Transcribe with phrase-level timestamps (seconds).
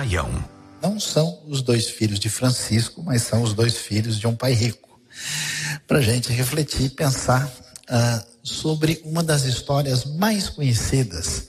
[0.00, 0.30] Saião.
[0.80, 4.54] Não são os dois filhos de Francisco, mas são os dois filhos de um pai
[4.54, 4.98] rico.
[5.86, 11.48] Para a gente refletir e pensar uh, sobre uma das histórias mais conhecidas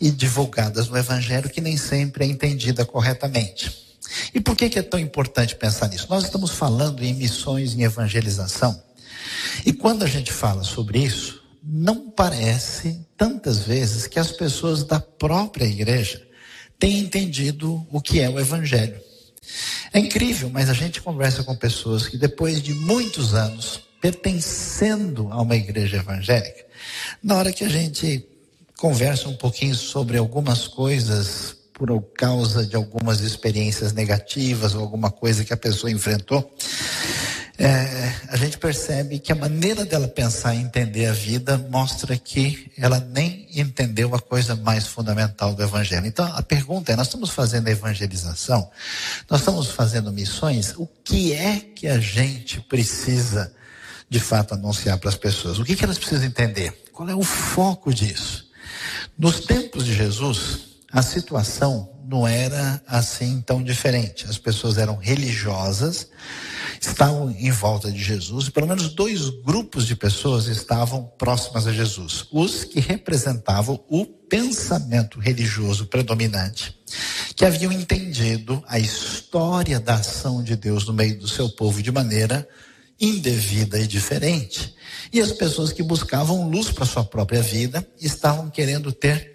[0.00, 3.96] e divulgadas no Evangelho que nem sempre é entendida corretamente.
[4.34, 6.08] E por que, que é tão importante pensar nisso?
[6.10, 8.82] Nós estamos falando em missões, em evangelização.
[9.64, 14.98] E quando a gente fala sobre isso, não parece tantas vezes que as pessoas da
[14.98, 16.26] própria igreja
[16.78, 19.00] têm entendido o que é o evangelho.
[19.92, 25.40] É incrível, mas a gente conversa com pessoas que depois de muitos anos pertencendo a
[25.40, 26.64] uma igreja evangélica,
[27.22, 28.26] na hora que a gente
[28.76, 35.44] conversa um pouquinho sobre algumas coisas por causa de algumas experiências negativas ou alguma coisa
[35.44, 36.54] que a pessoa enfrentou,
[37.58, 42.70] é, a gente percebe que a maneira dela pensar e entender a vida mostra que
[42.76, 46.06] ela nem entendeu a coisa mais fundamental do Evangelho.
[46.06, 48.70] Então a pergunta é: nós estamos fazendo evangelização,
[49.30, 53.50] nós estamos fazendo missões, o que é que a gente precisa
[54.08, 55.58] de fato anunciar para as pessoas?
[55.58, 56.84] O que, que elas precisam entender?
[56.92, 58.46] Qual é o foco disso?
[59.18, 64.26] Nos tempos de Jesus, a situação não era assim tão diferente.
[64.28, 66.08] As pessoas eram religiosas,
[66.80, 71.72] estavam em volta de Jesus, e pelo menos dois grupos de pessoas estavam próximas a
[71.72, 76.78] Jesus: os que representavam o pensamento religioso predominante,
[77.34, 81.90] que haviam entendido a história da ação de Deus no meio do seu povo de
[81.90, 82.48] maneira
[83.00, 84.74] indevida e diferente.
[85.12, 89.34] E as pessoas que buscavam luz para sua própria vida estavam querendo ter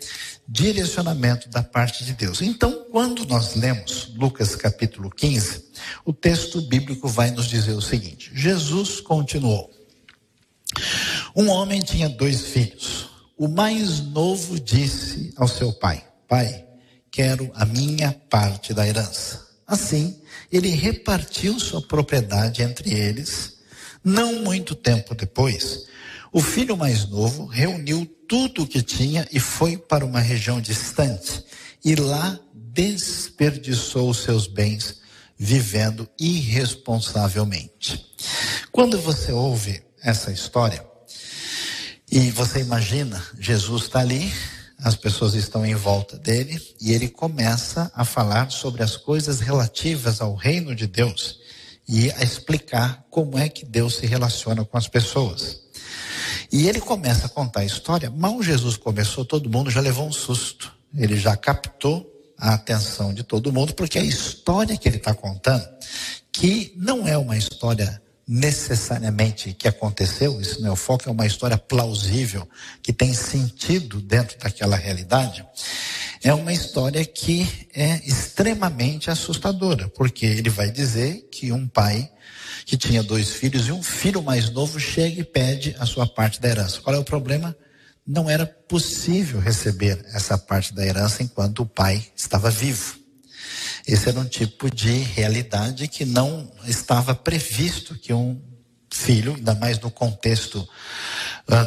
[0.51, 2.41] direcionamento da parte de Deus.
[2.41, 5.71] Então, quando nós lemos Lucas capítulo 15,
[6.03, 9.71] o texto bíblico vai nos dizer o seguinte: Jesus continuou.
[11.33, 13.09] Um homem tinha dois filhos.
[13.37, 16.65] O mais novo disse ao seu pai: Pai,
[17.09, 19.47] quero a minha parte da herança.
[19.65, 20.19] Assim,
[20.51, 23.61] ele repartiu sua propriedade entre eles.
[24.03, 25.85] Não muito tempo depois,
[26.33, 31.43] o filho mais novo reuniu tudo o que tinha e foi para uma região distante
[31.83, 35.01] e lá desperdiçou seus bens
[35.37, 38.09] vivendo irresponsavelmente.
[38.71, 40.81] Quando você ouve essa história
[42.09, 44.31] e você imagina Jesus está ali,
[44.77, 50.21] as pessoas estão em volta dele e ele começa a falar sobre as coisas relativas
[50.21, 51.37] ao reino de Deus
[51.85, 55.69] e a explicar como é que Deus se relaciona com as pessoas.
[56.51, 58.09] E ele começa a contar a história.
[58.09, 60.73] Mal Jesus começou, todo mundo já levou um susto.
[60.93, 62.05] Ele já captou
[62.37, 65.65] a atenção de todo mundo, porque a história que ele está contando,
[66.31, 71.25] que não é uma história necessariamente que aconteceu, isso não é o foco, é uma
[71.25, 72.47] história plausível,
[72.81, 75.45] que tem sentido dentro daquela realidade,
[76.23, 82.09] é uma história que é extremamente assustadora, porque ele vai dizer que um pai
[82.65, 86.39] que tinha dois filhos e um filho mais novo chega e pede a sua parte
[86.39, 86.81] da herança.
[86.81, 87.55] Qual é o problema?
[88.05, 92.99] Não era possível receber essa parte da herança enquanto o pai estava vivo.
[93.87, 98.39] Esse era um tipo de realidade que não estava previsto que um
[98.91, 100.67] filho, ainda mais no contexto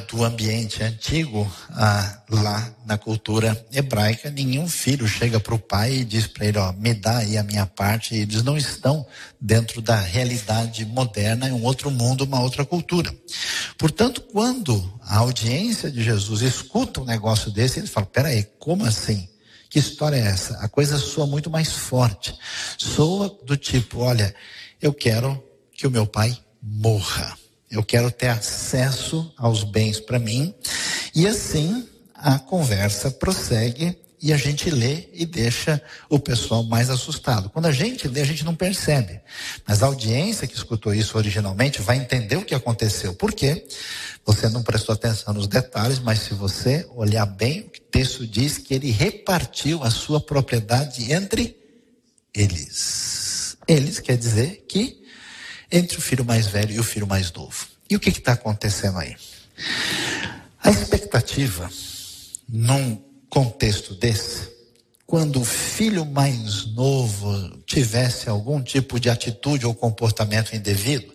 [0.08, 6.04] do ambiente antigo, uh, lá na cultura hebraica, nenhum filho chega para o pai e
[6.04, 8.14] diz para ele, ó, me dá aí a minha parte.
[8.14, 9.06] Eles não estão
[9.38, 13.14] dentro da realidade moderna, em um outro mundo, uma outra cultura.
[13.76, 19.28] Portanto, quando a audiência de Jesus escuta um negócio desse, eles falam, peraí, como assim?
[19.68, 20.56] Que história é essa?
[20.60, 22.34] A coisa soa muito mais forte.
[22.78, 24.34] Soa do tipo, olha,
[24.80, 25.42] eu quero
[25.74, 27.43] que o meu pai morra.
[27.76, 30.54] Eu quero ter acesso aos bens para mim.
[31.14, 37.50] E assim a conversa prossegue e a gente lê e deixa o pessoal mais assustado.
[37.50, 39.20] Quando a gente lê, a gente não percebe.
[39.68, 43.12] Mas a audiência que escutou isso originalmente vai entender o que aconteceu.
[43.14, 43.66] Por quê?
[44.24, 48.72] Você não prestou atenção nos detalhes, mas se você olhar bem, o texto diz que
[48.72, 51.58] ele repartiu a sua propriedade entre
[52.32, 53.58] eles.
[53.68, 55.03] Eles quer dizer que
[55.74, 57.66] entre o filho mais velho e o filho mais novo.
[57.90, 59.16] E o que está acontecendo aí?
[60.62, 61.68] A expectativa,
[62.48, 64.48] num contexto desse,
[65.04, 71.12] quando o filho mais novo tivesse algum tipo de atitude ou comportamento indevido,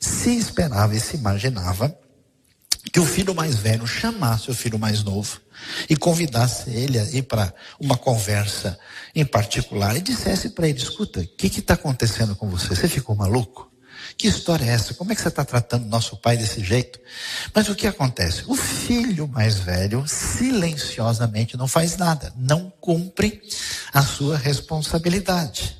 [0.00, 1.96] se esperava e se imaginava
[2.92, 5.40] que o filho mais velho chamasse o filho mais novo
[5.88, 8.76] e convidasse ele a ir para uma conversa
[9.14, 12.74] em particular e dissesse para ele: escuta, o que está acontecendo com você?
[12.74, 13.69] Você ficou maluco?
[14.16, 14.94] Que história é essa?
[14.94, 16.98] Como é que você está tratando nosso pai desse jeito?
[17.54, 18.44] Mas o que acontece?
[18.46, 23.40] O filho mais velho silenciosamente não faz nada, não cumpre
[23.92, 25.76] a sua responsabilidade.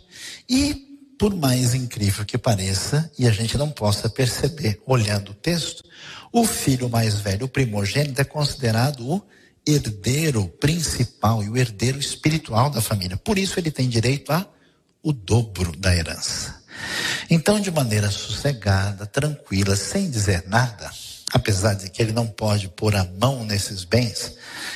[0.49, 5.85] E por mais incrível que pareça, e a gente não possa perceber olhando o texto,
[6.33, 9.23] o filho mais velho, o primogênito, é considerado o
[9.67, 13.19] herdeiro principal e o herdeiro espiritual da família.
[13.19, 14.47] Por isso ele tem direito a
[15.03, 16.60] o dobro da herança.
[17.29, 20.91] Então, de maneira sossegada, tranquila, sem dizer nada,
[21.33, 24.35] apesar de que ele não pode pôr a mão nesses bens,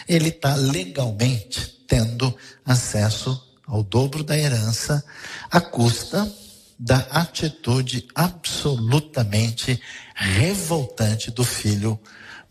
[0.08, 5.04] ele está legalmente tendo acesso ao dobro da herança
[5.50, 6.30] à custa
[6.78, 9.80] da atitude absolutamente
[10.14, 11.98] revoltante do filho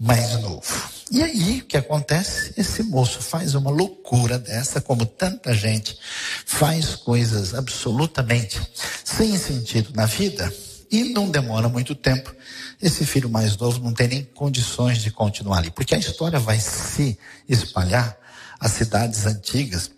[0.04, 0.62] mais novo.
[1.10, 2.54] E aí, o que acontece?
[2.58, 5.98] Esse moço faz uma loucura dessa, como tanta gente
[6.46, 8.62] faz coisas absolutamente
[9.06, 10.54] sem sentido na vida,
[10.92, 12.36] e não demora muito tempo.
[12.82, 16.60] Esse filho mais novo não tem nem condições de continuar ali, porque a história vai
[16.60, 17.18] se
[17.48, 18.18] espalhar
[18.60, 19.90] às cidades antigas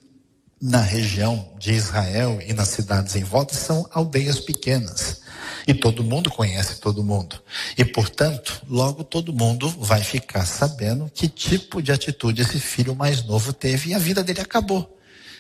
[0.62, 5.22] na região de Israel e nas cidades em volta são aldeias pequenas.
[5.68, 7.42] E todo mundo conhece todo mundo.
[7.78, 13.24] E, portanto, logo todo mundo vai ficar sabendo que tipo de atitude esse filho mais
[13.24, 14.96] novo teve e a vida dele acabou.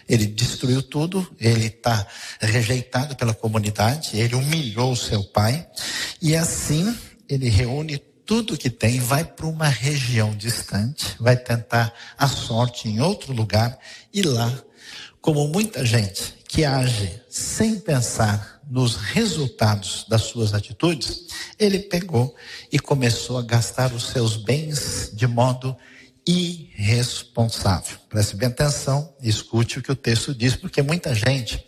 [0.08, 2.06] Ele destruiu tudo, ele está
[2.40, 5.68] rejeitado pela comunidade, ele humilhou seu pai,
[6.22, 6.96] e assim
[7.28, 13.00] ele reúne tudo que tem, vai para uma região distante, vai tentar a sorte em
[13.00, 13.78] outro lugar,
[14.14, 14.52] e lá,
[15.26, 21.26] como muita gente que age sem pensar nos resultados das suas atitudes,
[21.58, 22.36] ele pegou
[22.72, 25.76] e começou a gastar os seus bens de modo
[26.28, 27.98] irresponsável.
[28.08, 31.66] Preste bem atenção, escute o que o texto diz, porque muita gente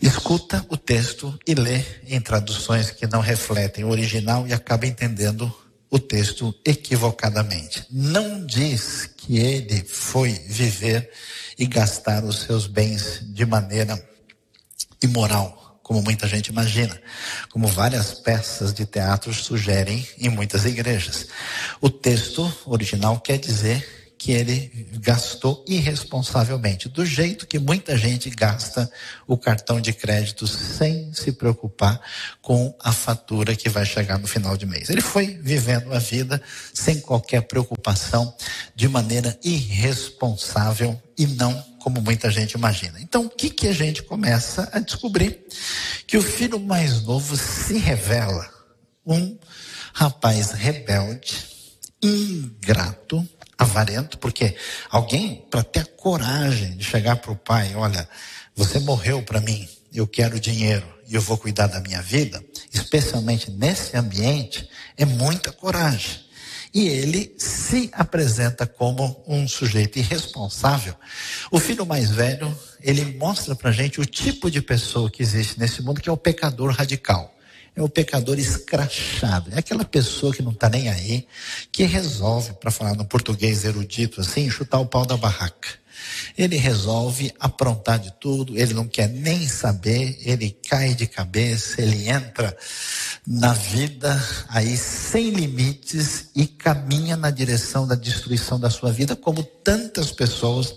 [0.00, 5.52] escuta o texto e lê em traduções que não refletem o original e acaba entendendo
[5.90, 7.86] o texto equivocadamente.
[7.90, 11.10] Não diz que ele foi viver
[11.58, 14.02] e gastar os seus bens de maneira
[15.02, 17.00] imoral, como muita gente imagina,
[17.50, 21.28] como várias peças de teatro sugerem em muitas igrejas.
[21.80, 28.90] O texto original quer dizer que ele gastou irresponsavelmente, do jeito que muita gente gasta
[29.26, 32.00] o cartão de crédito sem se preocupar
[32.42, 34.90] com a fatura que vai chegar no final de mês.
[34.90, 36.42] Ele foi vivendo a vida
[36.74, 38.34] sem qualquer preocupação,
[38.74, 43.00] de maneira irresponsável e não como muita gente imagina.
[43.00, 45.46] Então, o que, que a gente começa a descobrir?
[46.06, 48.48] Que o filho mais novo se revela
[49.06, 49.38] um
[49.94, 51.46] rapaz rebelde,
[52.02, 53.26] ingrato,
[53.58, 54.54] avarento, porque
[54.88, 58.08] alguém, para ter a coragem de chegar para o pai, olha,
[58.54, 63.50] você morreu para mim, eu quero dinheiro e eu vou cuidar da minha vida, especialmente
[63.50, 66.28] nesse ambiente, é muita coragem.
[66.72, 70.94] E ele se apresenta como um sujeito irresponsável.
[71.50, 75.82] O filho mais velho, ele mostra para gente o tipo de pessoa que existe nesse
[75.82, 77.37] mundo, que é o pecador radical
[77.78, 79.50] é o pecador escrachado.
[79.52, 81.26] É aquela pessoa que não está nem aí,
[81.70, 85.68] que resolve, para falar no português erudito assim, chutar o pau da barraca.
[86.36, 92.08] Ele resolve aprontar de tudo, ele não quer nem saber, ele cai de cabeça, ele
[92.08, 92.56] entra
[93.26, 99.42] na vida aí sem limites e caminha na direção da destruição da sua vida, como
[99.42, 100.74] tantas pessoas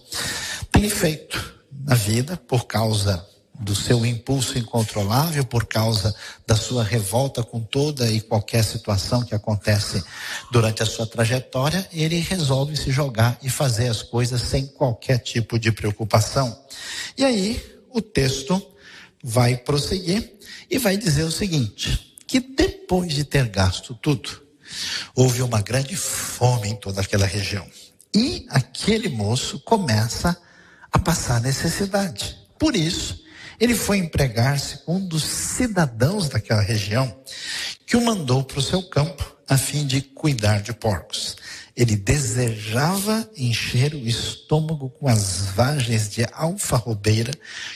[0.71, 1.56] têm feito
[1.86, 3.25] na vida por causa
[3.59, 6.15] do seu impulso incontrolável por causa
[6.47, 10.03] da sua revolta com toda e qualquer situação que acontece
[10.51, 15.59] durante a sua trajetória, ele resolve se jogar e fazer as coisas sem qualquer tipo
[15.59, 16.57] de preocupação.
[17.17, 17.61] E aí
[17.93, 18.61] o texto
[19.23, 20.33] vai prosseguir
[20.69, 24.41] e vai dizer o seguinte: que depois de ter gasto tudo,
[25.15, 27.67] houve uma grande fome em toda aquela região.
[28.13, 30.37] E aquele moço começa
[30.91, 32.37] a passar necessidade.
[32.59, 33.21] Por isso,
[33.61, 37.15] ele foi empregar-se com um dos cidadãos daquela região
[37.85, 41.37] que o mandou para o seu campo a fim de cuidar de porcos.
[41.77, 47.31] Ele desejava encher o estômago com as vagens de alfarrobeira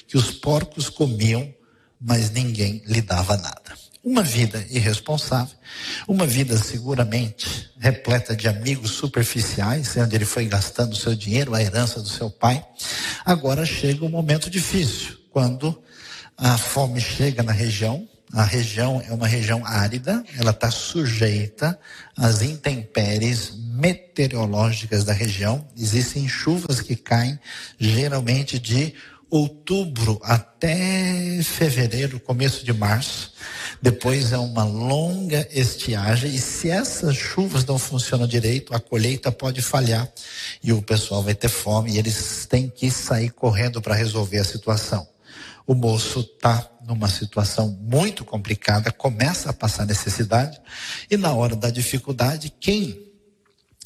[0.08, 1.54] que os porcos comiam,
[2.01, 3.77] mas ninguém lhe dava nada.
[4.04, 5.56] Uma vida irresponsável,
[6.08, 12.01] uma vida seguramente repleta de amigos superficiais, onde ele foi gastando seu dinheiro, a herança
[12.01, 12.65] do seu pai.
[13.24, 15.77] Agora chega um momento difícil quando
[16.38, 18.08] a fome chega na região.
[18.32, 21.77] A região é uma região árida, ela está sujeita
[22.15, 25.68] às intempéries meteorológicas da região.
[25.77, 27.38] Existem chuvas que caem
[27.77, 28.94] geralmente de
[29.30, 33.34] outubro até fevereiro, começo de março.
[33.82, 39.62] Depois é uma longa estiagem e se essas chuvas não funcionam direito, a colheita pode
[39.62, 40.10] falhar
[40.63, 44.46] e o pessoal vai ter fome e eles têm que sair correndo para resolver a
[44.46, 45.06] situação.
[45.68, 50.62] O moço está numa situação muito complicada, começa a passar necessidade
[51.10, 53.12] e na hora da dificuldade, quem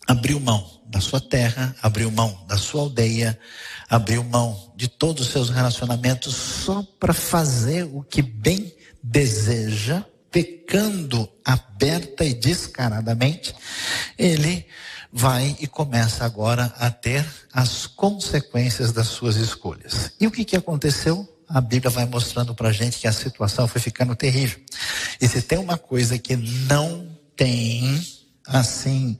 [0.06, 3.40] abriu mão da sua terra, abriu mão da sua aldeia,
[3.88, 11.30] abriu mão de todos os seus relacionamentos só para fazer o que bem deseja, pecando
[11.46, 13.56] aberta e descaradamente,
[14.18, 14.66] ele
[15.12, 20.12] vai e começa agora a ter as consequências das suas escolhas.
[20.20, 21.28] E o que, que aconteceu?
[21.50, 24.60] A Bíblia vai mostrando para a gente que a situação foi ficando terrível.
[25.20, 28.06] E se tem uma coisa que não tem,
[28.48, 29.18] assim,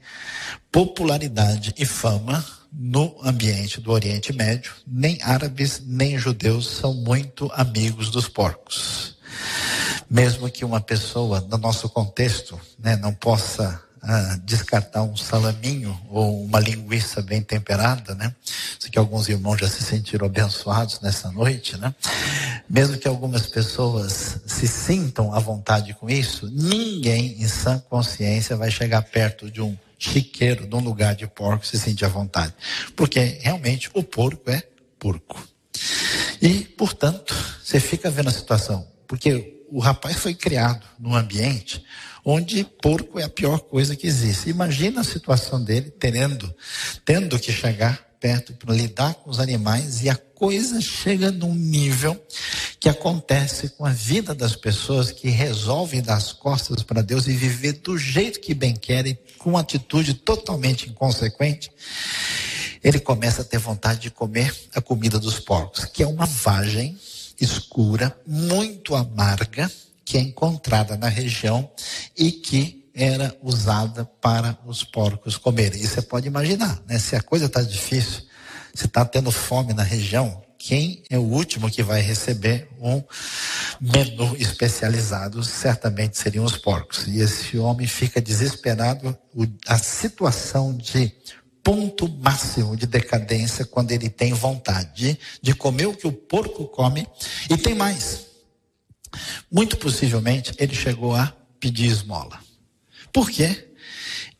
[0.70, 8.10] popularidade e fama, no ambiente do Oriente Médio, nem árabes nem judeus são muito amigos
[8.10, 9.16] dos porcos.
[10.08, 13.82] Mesmo que uma pessoa, no nosso contexto, né, não possa
[14.44, 18.34] descartar um salaminho ou uma linguiça bem temperada, né?
[18.78, 21.94] Sei que alguns irmãos já se sentiram abençoados nessa noite, né?
[22.68, 28.70] Mesmo que algumas pessoas se sintam à vontade com isso, ninguém em sã consciência vai
[28.70, 32.54] chegar perto de um chiqueiro de um lugar de porco se sentir à vontade.
[32.96, 34.62] Porque realmente o porco é
[34.98, 35.46] porco.
[36.40, 38.86] E, portanto, você fica vendo a situação.
[39.06, 41.84] Porque o rapaz foi criado num ambiente
[42.30, 44.50] onde porco é a pior coisa que existe.
[44.50, 46.54] Imagina a situação dele tendo,
[47.04, 52.22] tendo que chegar perto para lidar com os animais e a coisa chega num nível
[52.78, 57.32] que acontece com a vida das pessoas que resolvem dar as costas para Deus e
[57.32, 61.70] viver do jeito que bem querem, com uma atitude totalmente inconsequente.
[62.82, 66.98] Ele começa a ter vontade de comer a comida dos porcos, que é uma vagem
[67.40, 69.70] escura, muito amarga,
[70.10, 71.70] que é encontrada na região
[72.18, 75.80] e que era usada para os porcos comerem.
[75.80, 76.98] E você pode imaginar, né?
[76.98, 78.22] Se a coisa está difícil,
[78.74, 83.00] se está tendo fome na região, quem é o último que vai receber um
[83.80, 87.06] menu especializado certamente seriam os porcos.
[87.06, 89.16] E esse homem fica desesperado.
[89.68, 91.12] a situação de
[91.62, 97.06] ponto máximo de decadência quando ele tem vontade de comer o que o porco come
[97.48, 98.29] e tem mais.
[99.50, 102.38] Muito possivelmente ele chegou a pedir esmola.
[103.12, 103.68] Por quê?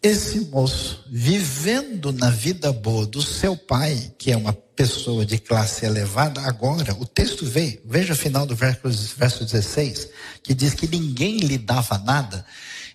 [0.03, 5.85] Esse moço, vivendo na vida boa do seu pai, que é uma pessoa de classe
[5.85, 10.09] elevada, agora, o texto veio, veja o final do verso 16,
[10.43, 12.47] que diz que ninguém lhe dava nada.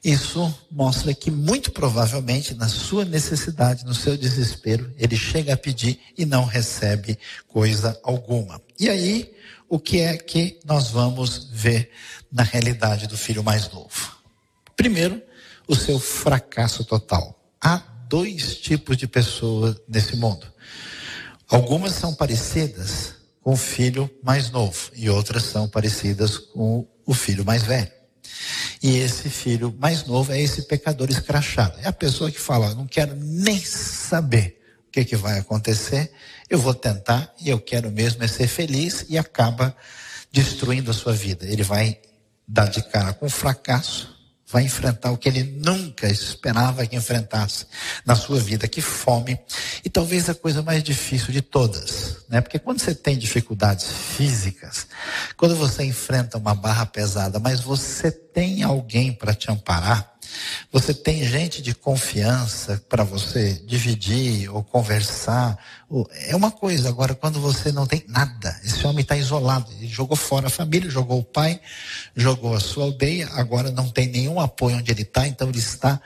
[0.04, 6.00] Isso mostra que, muito provavelmente, na sua necessidade, no seu desespero, ele chega a pedir
[6.18, 8.60] e não recebe coisa alguma.
[8.80, 9.32] E aí,
[9.70, 11.92] o que é que nós vamos ver
[12.32, 14.16] na realidade do filho mais novo?
[14.76, 15.22] Primeiro,
[15.68, 17.40] o seu fracasso total.
[17.62, 20.46] Há dois tipos de pessoas nesse mundo.
[21.50, 27.46] Algumas são parecidas com o filho mais novo e outras são parecidas com o filho
[27.46, 27.92] mais velho.
[28.82, 31.78] E esse filho mais novo é esse pecador escrachado.
[31.80, 36.12] É a pessoa que fala: não quero nem saber o que, que vai acontecer,
[36.50, 39.76] eu vou tentar e eu quero mesmo é ser feliz e acaba
[40.32, 41.46] destruindo a sua vida.
[41.46, 42.00] Ele vai
[42.48, 44.16] dar de cara com fracasso,
[44.48, 47.66] vai enfrentar o que ele nunca esperava que enfrentasse
[48.06, 49.40] na sua vida, que fome.
[49.84, 52.42] E talvez a coisa mais difícil de todas, né?
[52.42, 54.88] Porque quando você tem dificuldades físicas,
[55.36, 60.15] quando você enfrenta uma barra pesada, mas você tem alguém para te amparar,
[60.72, 65.58] você tem gente de confiança para você dividir ou conversar.
[66.28, 69.72] É uma coisa, agora, quando você não tem nada, esse homem está isolado.
[69.74, 71.60] Ele jogou fora a família, jogou o pai,
[72.16, 76.02] jogou a sua aldeia, agora não tem nenhum apoio onde ele está, então ele está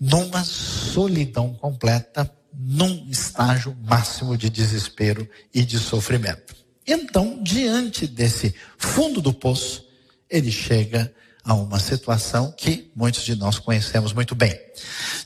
[0.00, 6.54] numa solidão completa, num estágio máximo de desespero e de sofrimento.
[6.86, 9.84] Então, diante desse fundo do poço,
[10.28, 11.12] ele chega
[11.54, 14.58] uma situação que muitos de nós conhecemos muito bem.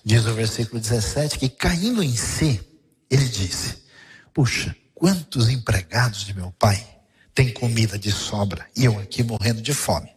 [0.05, 2.61] Diz o versículo 17 que caindo em si,
[3.11, 3.85] ele disse:
[4.33, 6.85] Puxa, quantos empregados de meu pai
[7.35, 10.09] têm comida de sobra e eu aqui morrendo de fome.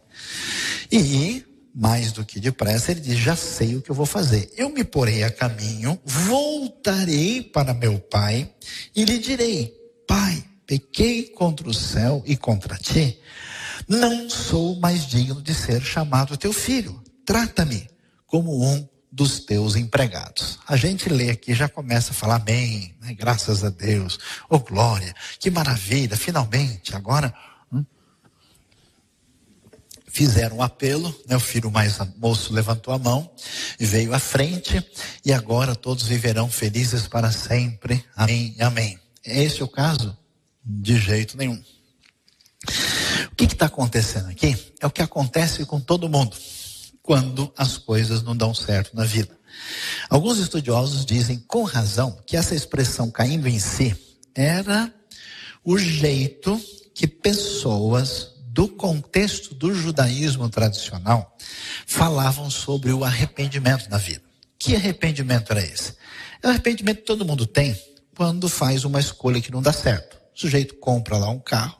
[0.90, 4.50] E mais do que depressa, ele diz: Já sei o que eu vou fazer.
[4.56, 8.50] Eu me porei a caminho, voltarei para meu pai
[8.94, 9.74] e lhe direi:
[10.06, 13.20] Pai, pequei contra o céu e contra ti
[13.88, 17.02] não sou mais digno de ser chamado teu filho.
[17.24, 17.88] Trata-me
[18.26, 20.58] como um dos teus empregados.
[20.68, 23.14] A gente lê aqui, já começa a falar amém, né?
[23.14, 24.18] graças a Deus,
[24.50, 27.34] oh glória, que maravilha, finalmente, agora
[27.72, 27.84] hum,
[30.06, 31.36] fizeram um apelo, né?
[31.36, 33.30] o filho mais moço levantou a mão
[33.80, 34.86] e veio à frente,
[35.24, 38.98] e agora todos viverão felizes para sempre, amém, amém.
[39.24, 40.16] É esse o caso?
[40.62, 41.62] De jeito nenhum.
[43.38, 44.56] Que está acontecendo aqui?
[44.80, 46.36] É o que acontece com todo mundo
[47.00, 49.38] quando as coisas não dão certo na vida.
[50.10, 53.96] Alguns estudiosos dizem com razão que essa expressão caindo em si
[54.34, 54.92] era
[55.64, 56.60] o jeito
[56.92, 61.36] que pessoas do contexto do judaísmo tradicional
[61.86, 64.24] falavam sobre o arrependimento na vida.
[64.58, 65.94] Que arrependimento era esse?
[66.42, 67.80] É o arrependimento que todo mundo tem
[68.16, 70.16] quando faz uma escolha que não dá certo.
[70.34, 71.77] O sujeito compra lá um carro,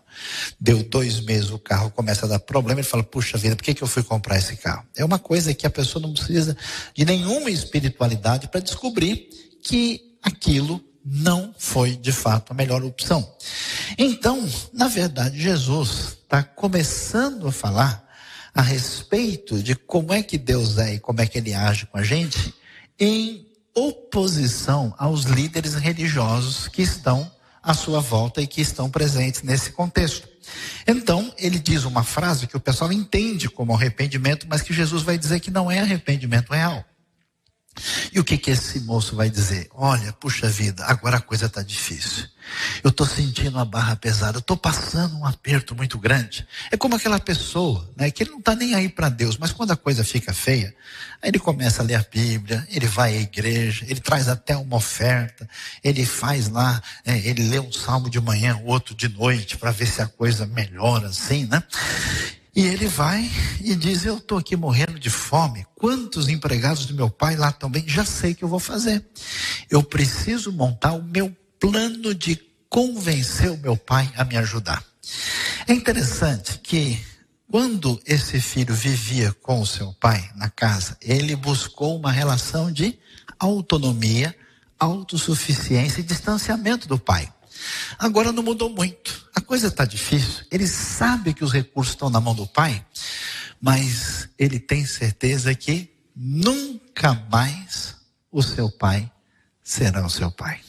[0.60, 3.74] Deu dois meses, o carro começa a dar problema, ele fala, puxa vida, por que,
[3.74, 4.84] que eu fui comprar esse carro?
[4.96, 6.56] É uma coisa que a pessoa não precisa
[6.94, 9.28] de nenhuma espiritualidade para descobrir
[9.62, 13.26] que aquilo não foi de fato a melhor opção.
[13.96, 18.06] Então, na verdade, Jesus está começando a falar
[18.54, 21.98] a respeito de como é que Deus é e como é que ele age com
[21.98, 22.52] a gente
[22.98, 27.30] em oposição aos líderes religiosos que estão
[27.68, 30.26] à sua volta e que estão presentes nesse contexto.
[30.86, 35.18] Então, ele diz uma frase que o pessoal entende como arrependimento, mas que Jesus vai
[35.18, 36.82] dizer que não é arrependimento real.
[38.12, 39.68] E o que que esse moço vai dizer?
[39.74, 42.26] Olha, puxa vida, agora a coisa está difícil.
[42.82, 46.46] Eu estou sentindo a barra pesada, estou passando um aperto muito grande.
[46.70, 49.72] É como aquela pessoa, né, que ele não está nem aí para Deus, mas quando
[49.72, 50.74] a coisa fica feia,
[51.22, 54.76] aí ele começa a ler a Bíblia, ele vai à igreja, ele traz até uma
[54.76, 55.48] oferta,
[55.84, 59.86] ele faz lá, é, ele lê um salmo de manhã, outro de noite, para ver
[59.86, 61.62] se a coisa melhora assim, né?
[62.58, 63.30] E ele vai
[63.62, 65.64] e diz: Eu estou aqui morrendo de fome.
[65.76, 67.84] Quantos empregados do meu pai lá também?
[67.86, 69.06] Já sei o que eu vou fazer.
[69.70, 72.34] Eu preciso montar o meu plano de
[72.68, 74.82] convencer o meu pai a me ajudar.
[75.68, 77.00] É interessante que
[77.48, 82.98] quando esse filho vivia com o seu pai na casa, ele buscou uma relação de
[83.38, 84.34] autonomia,
[84.80, 87.32] autossuficiência e distanciamento do pai.
[87.98, 89.28] Agora não mudou muito.
[89.34, 90.44] A coisa está difícil.
[90.50, 92.84] Ele sabe que os recursos estão na mão do pai,
[93.60, 97.96] mas ele tem certeza que nunca mais
[98.30, 99.10] o seu pai
[99.62, 100.60] será o seu pai.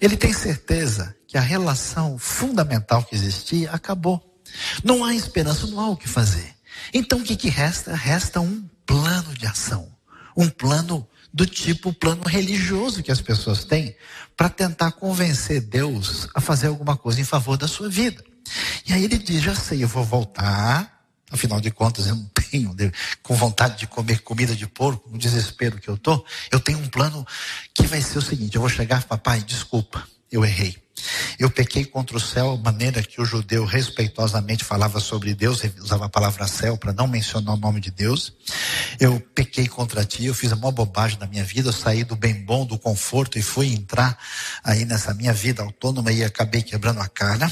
[0.00, 4.40] Ele tem certeza que a relação fundamental que existia acabou.
[4.84, 6.54] Não há esperança, não há o que fazer.
[6.92, 7.94] Então o que, que resta?
[7.94, 9.90] Resta um plano de ação.
[10.36, 13.96] Um plano do tipo plano religioso que as pessoas têm
[14.36, 18.22] para tentar convencer Deus a fazer alguma coisa em favor da sua vida.
[18.86, 21.00] E aí ele diz: Já sei, eu vou voltar.
[21.30, 22.74] Afinal de contas, eu não tenho
[23.22, 26.22] com vontade de comer comida de porco, no desespero que eu tô.
[26.50, 27.26] Eu tenho um plano
[27.74, 30.82] que vai ser o seguinte: eu vou chegar, papai, desculpa, eu errei.
[31.38, 36.08] Eu pequei contra o céu, maneira que o judeu respeitosamente falava sobre Deus, usava a
[36.08, 38.32] palavra céu para não mencionar o nome de Deus.
[39.00, 42.14] Eu pequei contra ti, eu fiz a maior bobagem da minha vida, eu saí do
[42.14, 44.16] bem bom, do conforto e fui entrar
[44.62, 47.50] aí nessa minha vida autônoma e acabei quebrando a cara.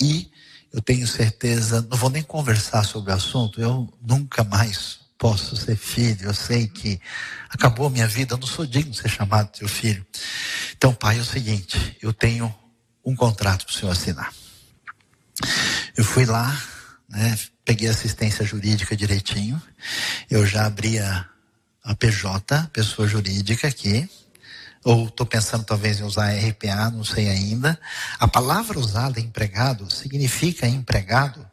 [0.00, 0.30] E
[0.72, 5.76] eu tenho certeza, não vou nem conversar sobre o assunto, eu nunca mais posso ser
[5.76, 6.26] filho.
[6.26, 7.00] Eu sei que
[7.48, 10.04] acabou minha vida, eu não sou digno de ser chamado teu filho.
[10.76, 12.52] Então, pai, é o seguinte, eu tenho
[13.04, 14.32] um contrato para o senhor assinar.
[15.96, 16.60] Eu fui lá,
[17.08, 19.62] né, peguei assistência jurídica direitinho,
[20.28, 21.24] eu já abri a,
[21.84, 24.10] a PJ, pessoa jurídica aqui,
[24.82, 27.78] ou estou pensando talvez em usar RPA, não sei ainda.
[28.18, 31.48] A palavra usada, empregado, significa empregado,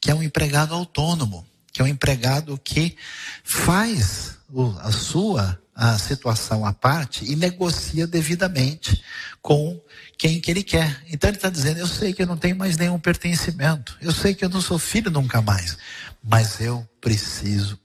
[0.00, 2.96] que é um empregado autônomo, que é um empregado que
[3.44, 4.38] faz
[4.80, 9.00] a sua a situação à parte e negocia devidamente
[9.40, 9.80] com
[10.18, 11.00] quem que ele quer.
[11.08, 14.34] Então ele está dizendo: eu sei que eu não tenho mais nenhum pertencimento, eu sei
[14.34, 15.78] que eu não sou filho nunca mais,
[16.20, 17.78] mas eu preciso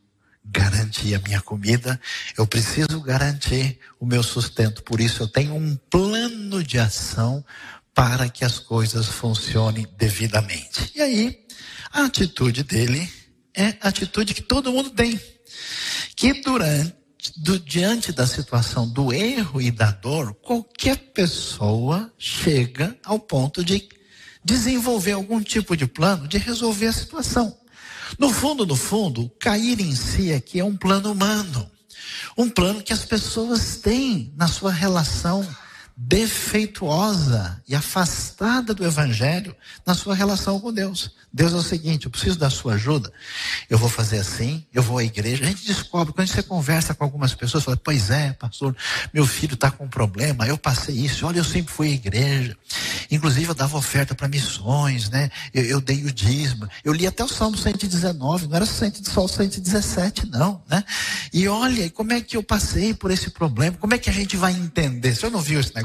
[0.43, 2.01] garantir a minha comida,
[2.35, 4.81] eu preciso garantir o meu sustento.
[4.81, 7.45] Por isso eu tenho um plano de ação
[7.93, 10.91] para que as coisas funcionem devidamente.
[10.95, 11.45] E aí,
[11.91, 13.07] a atitude dele
[13.55, 15.19] é a atitude que todo mundo tem.
[16.15, 16.93] Que durante
[17.37, 23.87] do, diante da situação do erro e da dor, qualquer pessoa chega ao ponto de
[24.43, 27.57] desenvolver algum tipo de plano de resolver a situação.
[28.19, 31.69] No fundo, no fundo, cair em si aqui é um plano humano.
[32.37, 35.47] Um plano que as pessoas têm na sua relação
[35.95, 41.11] defeituosa e afastada do Evangelho na sua relação com Deus.
[41.31, 43.11] Deus é o seguinte: eu preciso da sua ajuda,
[43.69, 45.43] eu vou fazer assim, eu vou à igreja.
[45.43, 48.75] A gente descobre, quando você conversa com algumas pessoas, fala: Pois é, pastor,
[49.13, 52.57] meu filho está com um problema, eu passei isso, olha, eu sempre fui à igreja.
[53.09, 55.29] Inclusive, eu dava oferta para missões, né?
[55.53, 56.67] Eu, eu, dei o dízimo.
[56.83, 60.83] Eu li até o Salmo 119, não era só o 117, não, né?
[61.31, 63.77] E olha, como é que eu passei por esse problema?
[63.77, 65.15] Como é que a gente vai entender?
[65.15, 65.82] Você não viu esse negócio?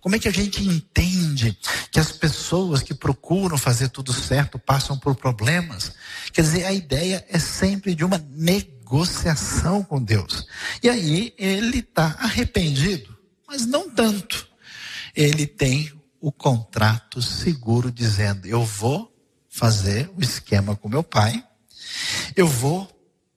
[0.00, 1.56] Como é que a gente entende
[1.90, 5.92] que as pessoas que procuram fazer tudo certo passam por problemas?
[6.32, 10.46] Quer dizer, a ideia é sempre de uma negociação com Deus.
[10.82, 14.46] E aí ele está arrependido, mas não tanto.
[15.14, 19.14] Ele tem o contrato seguro dizendo: eu vou
[19.48, 21.44] fazer o esquema com meu pai,
[22.36, 22.88] eu vou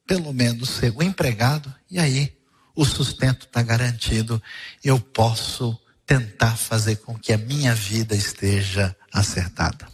[0.06, 2.38] pelo menos ser o empregado, e aí
[2.76, 4.42] o sustento está garantido,
[4.84, 5.80] eu posso
[6.12, 9.88] tentar fazer com que a minha vida esteja acertada.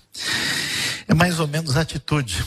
[1.07, 2.43] É mais ou menos a atitude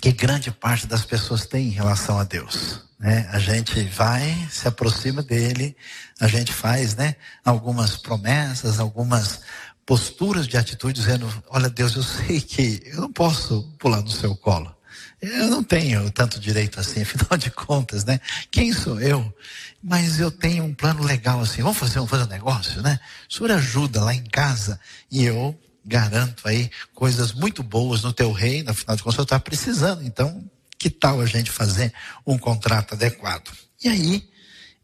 [0.00, 2.80] que grande parte das pessoas tem em relação a Deus.
[2.98, 3.28] Né?
[3.30, 5.76] A gente vai, se aproxima dele,
[6.18, 9.42] a gente faz né, algumas promessas, algumas
[9.84, 14.34] posturas de atitude, dizendo: Olha, Deus, eu sei que eu não posso pular no seu
[14.34, 14.74] colo.
[15.20, 18.20] Eu não tenho tanto direito assim, afinal de contas, né?
[18.50, 19.34] Quem sou eu?
[19.82, 21.62] Mas eu tenho um plano legal assim.
[21.62, 22.98] Vamos fazer, vamos fazer um negócio, né?
[23.28, 24.78] O senhor ajuda lá em casa
[25.10, 29.40] e eu garanto aí coisas muito boas no teu reino, afinal de contas, eu está
[29.40, 30.04] precisando.
[30.04, 30.44] Então,
[30.78, 31.92] que tal a gente fazer
[32.26, 33.50] um contrato adequado?
[33.82, 34.28] E aí,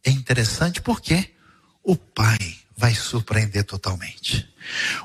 [0.04, 1.30] é interessante porque
[1.82, 2.38] o pai
[2.76, 4.48] vai surpreender totalmente.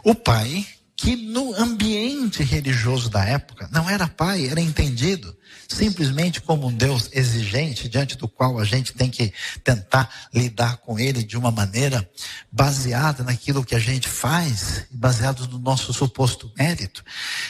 [0.03, 0.65] O pai
[1.03, 5.35] que no ambiente religioso da época não era pai, era entendido
[5.67, 9.33] simplesmente como um Deus exigente, diante do qual a gente tem que
[9.65, 12.09] tentar lidar com ele de uma maneira
[12.49, 17.03] baseada naquilo que a gente faz, baseado no nosso suposto mérito.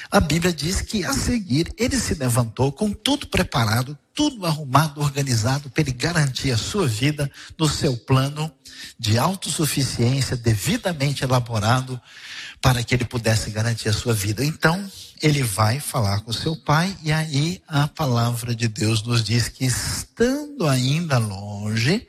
[0.10, 5.70] A Bíblia diz que a seguir ele se levantou com tudo preparado, tudo arrumado, organizado
[5.70, 8.52] para ele garantir a sua vida no seu plano
[8.98, 12.02] de autossuficiência devidamente elaborado
[12.64, 14.44] para que ele pudesse garantir a sua vida.
[14.44, 14.90] Então,
[15.22, 19.66] ele vai falar com seu pai, e aí a palavra de Deus nos diz que,
[19.66, 22.08] estando ainda longe,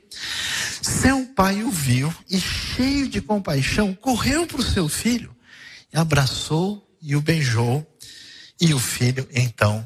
[0.80, 5.34] seu pai o viu e, cheio de compaixão, correu para o seu filho,
[5.92, 7.84] abraçou e o beijou,
[8.60, 9.84] e o filho então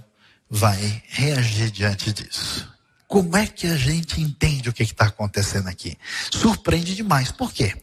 [0.51, 2.69] vai reagir diante disso.
[3.09, 5.97] Como é que a gente entende o que está acontecendo aqui?
[6.31, 7.33] Surpreende demais.
[7.33, 7.75] Por quê?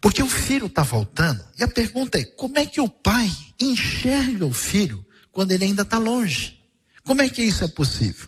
[0.00, 4.46] Porque o filho está voltando e a pergunta é: como é que o pai enxerga
[4.46, 6.58] o filho quando ele ainda está longe?
[7.04, 8.26] Como é que isso é possível?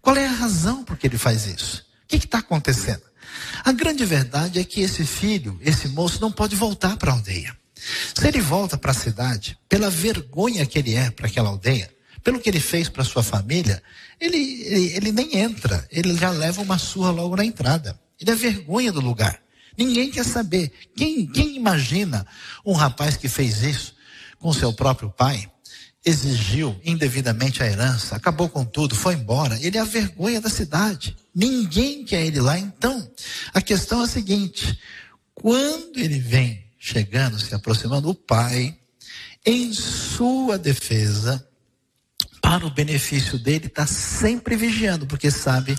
[0.00, 1.84] Qual é a razão por que ele faz isso?
[2.04, 3.02] O que está acontecendo?
[3.64, 7.56] A grande verdade é que esse filho, esse moço, não pode voltar para a aldeia.
[8.14, 11.92] Se ele volta para a cidade, pela vergonha que ele é para aquela aldeia,
[12.26, 13.80] pelo que ele fez para sua família,
[14.20, 17.96] ele, ele, ele nem entra, ele já leva uma surra logo na entrada.
[18.20, 19.40] Ele é vergonha do lugar.
[19.78, 20.72] Ninguém quer saber.
[20.96, 22.26] Quem, quem imagina
[22.64, 23.94] um rapaz que fez isso
[24.40, 25.48] com seu próprio pai?
[26.04, 29.56] Exigiu indevidamente a herança, acabou com tudo, foi embora.
[29.62, 31.16] Ele é a vergonha da cidade.
[31.32, 32.58] Ninguém quer ele lá.
[32.58, 33.08] Então,
[33.54, 34.76] a questão é a seguinte:
[35.32, 38.76] quando ele vem chegando, se aproximando, o pai,
[39.44, 41.46] em sua defesa,
[42.46, 45.76] para o benefício dele, está sempre vigiando, porque sabe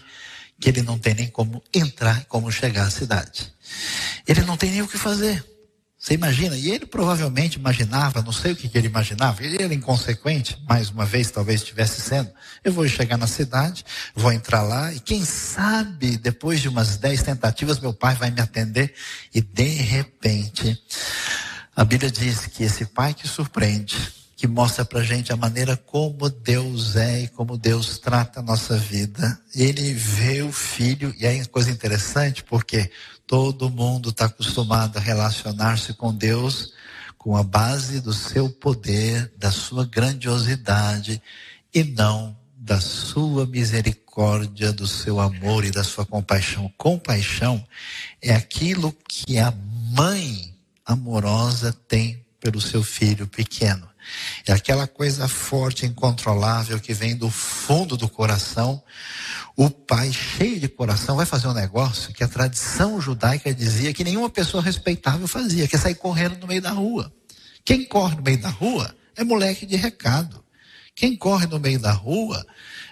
[0.60, 3.54] que ele não tem nem como entrar, como chegar à cidade.
[4.28, 5.46] Ele não tem nem o que fazer.
[5.98, 6.58] Você imagina?
[6.58, 10.90] E ele provavelmente imaginava, não sei o que, que ele imaginava, ele era inconsequente, mais
[10.90, 12.30] uma vez, talvez estivesse sendo.
[12.66, 17.24] Eu vou chegar na cidade, vou entrar lá, e quem sabe, depois de umas dez
[17.24, 18.94] tentativas, meu pai vai me atender,
[19.34, 20.78] e de repente,
[21.74, 26.30] a Bíblia diz que esse pai que surpreende, que mostra para gente a maneira como
[26.30, 29.42] Deus é e como Deus trata a nossa vida.
[29.54, 32.92] Ele vê o filho, e é coisa interessante, porque
[33.26, 36.72] todo mundo está acostumado a relacionar-se com Deus
[37.18, 41.20] com a base do seu poder, da sua grandiosidade,
[41.74, 46.72] e não da sua misericórdia, do seu amor e da sua compaixão.
[46.78, 47.66] Compaixão
[48.22, 49.52] é aquilo que a
[49.92, 53.90] mãe amorosa tem pelo seu filho pequeno.
[54.46, 58.82] É aquela coisa forte, incontrolável que vem do fundo do coração.
[59.56, 64.04] O pai, cheio de coração, vai fazer um negócio que a tradição judaica dizia que
[64.04, 67.12] nenhuma pessoa respeitável fazia, que é sair correndo no meio da rua.
[67.66, 70.44] Quem corre no meio da rua é moleque de recado.
[70.96, 72.46] Quem corre no meio da rua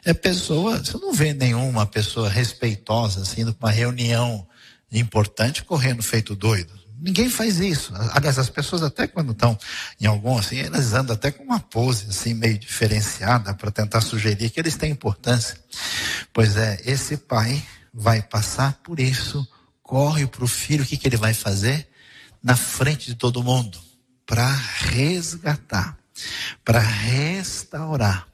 [0.04, 0.78] é pessoa.
[0.78, 4.48] Você não vê nenhuma pessoa respeitosa assim, numa reunião
[4.92, 6.85] importante, correndo feito doido.
[7.06, 7.94] Ninguém faz isso.
[8.14, 9.56] Aliás, as pessoas até quando estão
[10.02, 14.50] em algum assim, elas andam até com uma pose assim meio diferenciada para tentar sugerir
[14.50, 15.56] que eles têm importância.
[16.34, 17.64] Pois é, esse pai
[17.94, 19.48] vai passar por isso,
[19.84, 21.88] corre para o filho, o que, que ele vai fazer?
[22.42, 23.78] Na frente de todo mundo,
[24.26, 25.96] para resgatar,
[26.64, 28.28] para restaurar,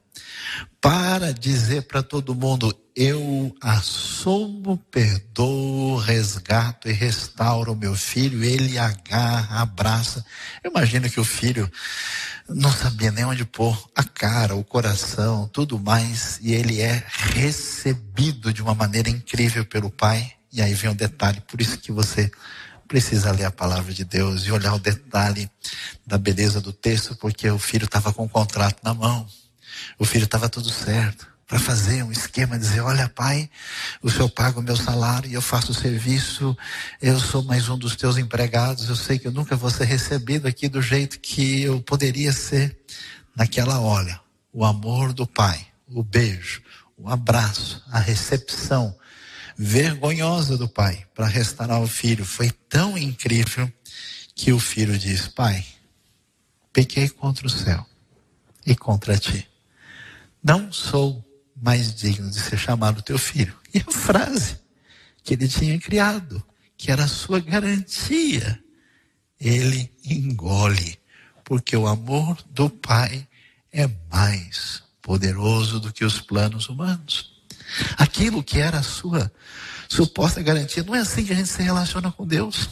[0.80, 8.44] para dizer para todo mundo: eu assumo, perdoo, resgato e restauro o meu filho.
[8.44, 10.26] Ele agarra, abraça.
[10.64, 11.72] Eu imagino que o filho
[12.50, 18.54] não sabia nem onde pôr a cara, o coração, tudo mais, e ele é recebido
[18.54, 20.34] de uma maneira incrível pelo pai.
[20.52, 22.30] E aí vem o um detalhe, por isso que você
[22.88, 25.50] precisa ler a palavra de Deus e olhar o detalhe
[26.06, 29.26] da beleza do texto, porque o filho estava com o contrato na mão.
[29.98, 33.50] O filho estava tudo certo para fazer um esquema, dizer, olha pai,
[34.02, 36.58] o senhor paga o meu salário e eu faço o serviço,
[37.02, 40.48] eu sou mais um dos teus empregados, eu sei que eu nunca vou ser recebido
[40.48, 42.80] aqui do jeito que eu poderia ser.
[43.36, 44.18] Naquela hora,
[44.54, 46.62] o amor do pai, o beijo,
[46.98, 48.96] o abraço, a recepção
[49.58, 53.70] vergonhosa do pai para restaurar o filho foi tão incrível
[54.34, 55.66] que o filho diz, pai,
[56.72, 57.86] pequei contra o céu
[58.66, 59.52] e contra ti
[60.44, 61.24] não sou
[61.62, 63.56] mais digno de ser chamado teu filho.
[63.74, 64.60] E a frase
[65.24, 66.44] que ele tinha criado,
[66.76, 68.60] que era a sua garantia,
[69.40, 71.00] ele engole,
[71.44, 73.28] porque o amor do Pai
[73.72, 77.32] é mais poderoso do que os planos humanos.
[77.98, 79.32] Aquilo que era a sua
[79.88, 82.70] suposta garantia, não é assim que a gente se relaciona com Deus.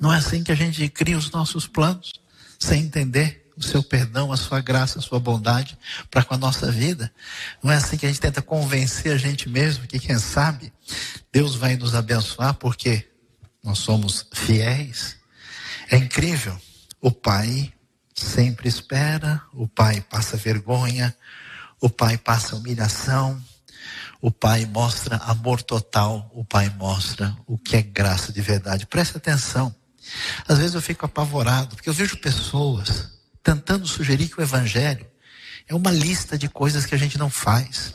[0.00, 2.12] Não é assim que a gente cria os nossos planos,
[2.58, 5.78] sem entender o seu perdão, a sua graça, a sua bondade
[6.10, 7.12] para com a nossa vida.
[7.62, 10.72] Não é assim que a gente tenta convencer a gente mesmo que, quem sabe,
[11.32, 13.08] Deus vai nos abençoar porque
[13.62, 15.16] nós somos fiéis.
[15.90, 16.58] É incrível.
[17.00, 17.72] O Pai
[18.14, 21.14] sempre espera, o Pai passa vergonha,
[21.80, 23.42] o Pai passa humilhação,
[24.20, 28.86] o Pai mostra amor total, o Pai mostra o que é graça de verdade.
[28.86, 29.74] Preste atenção.
[30.46, 33.12] Às vezes eu fico apavorado, porque eu vejo pessoas
[33.44, 35.06] tentando sugerir que o Evangelho
[35.68, 37.94] é uma lista de coisas que a gente não faz.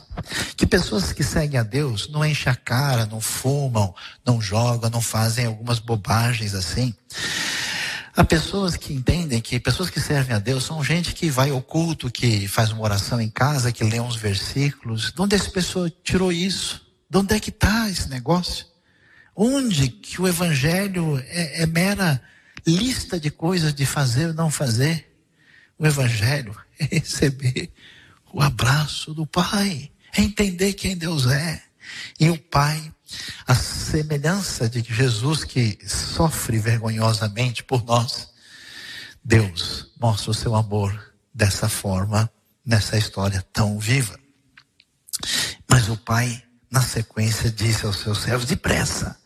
[0.56, 5.00] Que pessoas que seguem a Deus não enchem a cara, não fumam, não jogam, não
[5.00, 6.94] fazem algumas bobagens assim.
[8.14, 11.62] Há pessoas que entendem que pessoas que servem a Deus são gente que vai ao
[11.62, 15.12] culto, que faz uma oração em casa, que lê uns versículos.
[15.12, 16.82] De onde essa pessoa tirou isso?
[17.08, 18.66] De onde é que está esse negócio?
[19.34, 22.20] Onde que o Evangelho é, é mera
[22.66, 25.09] lista de coisas de fazer ou não fazer?
[25.80, 27.72] O Evangelho é receber
[28.34, 31.62] o abraço do Pai, é entender quem Deus é.
[32.20, 32.92] E o Pai,
[33.46, 38.28] a semelhança de Jesus que sofre vergonhosamente por nós,
[39.24, 42.30] Deus mostra o seu amor dessa forma,
[42.64, 44.20] nessa história tão viva.
[45.66, 49.18] Mas o Pai, na sequência, disse aos seus servos: depressa,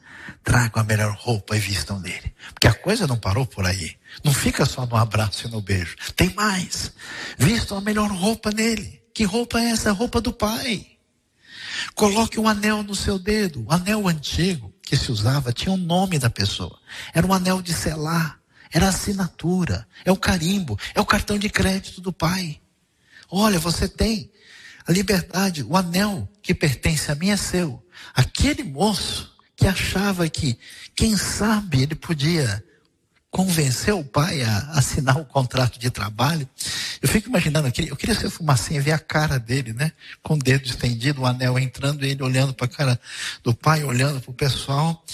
[0.45, 2.33] tragam a melhor roupa e vistam dele.
[2.53, 3.97] Porque a coisa não parou por aí.
[4.23, 5.97] Não fica só no abraço e no beijo.
[6.15, 6.93] Tem mais.
[7.39, 9.03] Vistam a melhor roupa nele.
[9.13, 9.91] Que roupa é essa?
[9.91, 10.87] A roupa do pai.
[11.95, 13.65] Coloque um anel no seu dedo.
[13.67, 16.79] O anel antigo que se usava tinha o nome da pessoa.
[17.13, 18.39] Era um anel de selar.
[18.73, 19.87] Era a assinatura.
[20.05, 20.79] É o carimbo.
[20.95, 22.61] É o cartão de crédito do pai.
[23.31, 24.31] Olha, você tem
[24.87, 25.63] a liberdade.
[25.63, 27.85] O anel que pertence a mim é seu.
[28.15, 30.59] Aquele moço que achava que,
[30.95, 32.63] quem sabe, ele podia
[33.35, 36.49] convencer o pai a assinar o contrato de trabalho.
[37.03, 39.91] Eu fico imaginando aqui, eu queria ser fumacinha, ver a cara dele, né?
[40.23, 43.01] Com o dedo estendido, o anel entrando, ele olhando para a cara
[43.43, 45.05] do pai, olhando para o pessoal.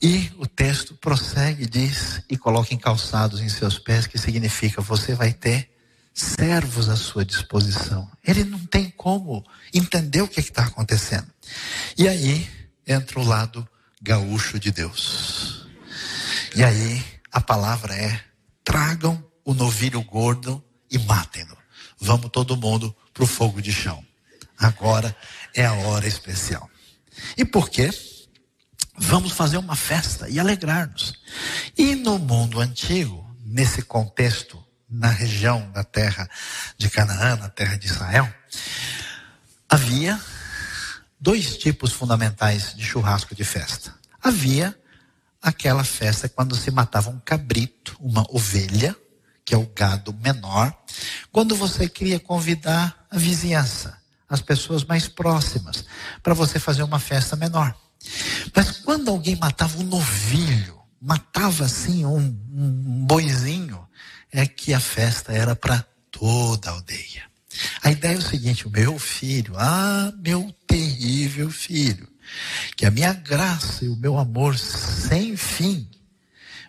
[0.00, 5.32] E o texto prossegue, diz, e coloca calçados em seus pés, que significa você vai
[5.32, 5.70] ter
[6.12, 8.06] servos à sua disposição.
[8.22, 11.26] Ele não tem como entender o que está acontecendo.
[11.96, 12.46] E aí,
[12.86, 13.66] entra o lado
[14.02, 15.66] gaúcho de Deus.
[16.54, 18.20] E aí a palavra é:
[18.64, 21.56] tragam o novilho gordo e matem-no.
[22.00, 24.04] Vamos todo mundo para o fogo de chão.
[24.58, 25.14] Agora
[25.54, 26.68] é a hora especial.
[27.36, 27.90] E por quê?
[28.96, 31.14] Vamos fazer uma festa e alegrar-nos.
[31.76, 36.28] E no mundo antigo, nesse contexto, na região da terra
[36.76, 38.32] de Canaã, na terra de Israel,
[39.68, 40.18] havia
[41.20, 43.94] dois tipos fundamentais de churrasco de festa.
[44.22, 44.76] Havia
[45.42, 48.96] aquela festa quando se matava um cabrito, uma ovelha,
[49.44, 50.76] que é o gado menor,
[51.32, 53.96] quando você queria convidar a vizinhança,
[54.28, 55.84] as pessoas mais próximas,
[56.22, 57.74] para você fazer uma festa menor.
[58.54, 62.18] Mas quando alguém matava um novilho, matava assim um,
[62.52, 63.86] um boizinho,
[64.30, 67.28] é que a festa era para toda a aldeia.
[67.82, 72.08] A ideia é o seguinte: o meu filho, ah, meu terrível filho,
[72.76, 75.88] que a minha graça e o meu amor sem fim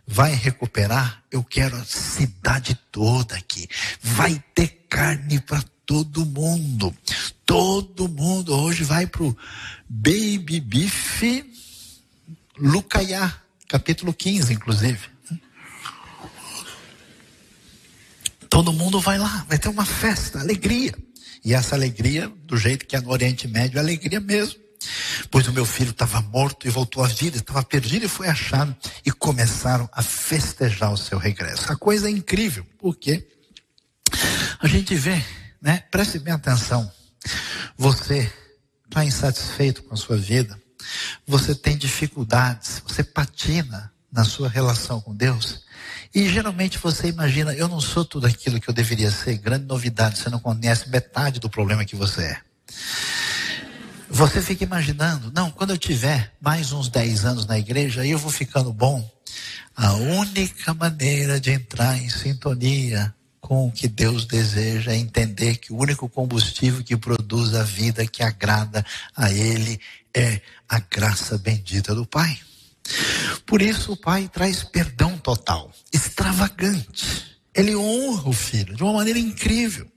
[0.05, 1.23] vai recuperar.
[1.31, 3.67] Eu quero a cidade toda aqui.
[4.01, 6.95] Vai ter carne para todo mundo.
[7.45, 9.35] Todo mundo hoje vai pro
[9.87, 11.23] Baby Beef
[12.57, 13.33] Lucaiá,
[13.67, 14.99] capítulo 15, inclusive.
[18.49, 20.93] Todo mundo vai lá, vai ter uma festa, alegria.
[21.45, 24.59] E essa alegria, do jeito que é no Oriente Médio, é alegria mesmo.
[25.29, 28.75] Pois o meu filho estava morto e voltou à vida, estava perdido e foi achado.
[29.05, 31.71] E começaram a festejar o seu regresso.
[31.71, 33.27] A coisa é incrível, porque
[34.59, 35.23] a gente vê,
[35.61, 35.83] né?
[35.91, 36.89] Preste bem atenção.
[37.77, 38.31] Você
[38.85, 40.59] está insatisfeito com a sua vida,
[41.27, 45.63] você tem dificuldades, você patina na sua relação com Deus.
[46.13, 49.37] E geralmente você imagina, eu não sou tudo aquilo que eu deveria ser.
[49.37, 52.41] Grande novidade, você não conhece metade do problema que você é.
[54.09, 58.31] Você fica imaginando, não, quando eu tiver mais uns 10 anos na igreja, eu vou
[58.31, 59.07] ficando bom.
[59.75, 65.71] A única maneira de entrar em sintonia com o que Deus deseja é entender que
[65.71, 69.79] o único combustível que produz a vida que agrada a Ele
[70.13, 72.37] é a graça bendita do Pai.
[73.45, 77.37] Por isso o pai traz perdão total, extravagante.
[77.53, 79.87] Ele honra o filho de uma maneira incrível.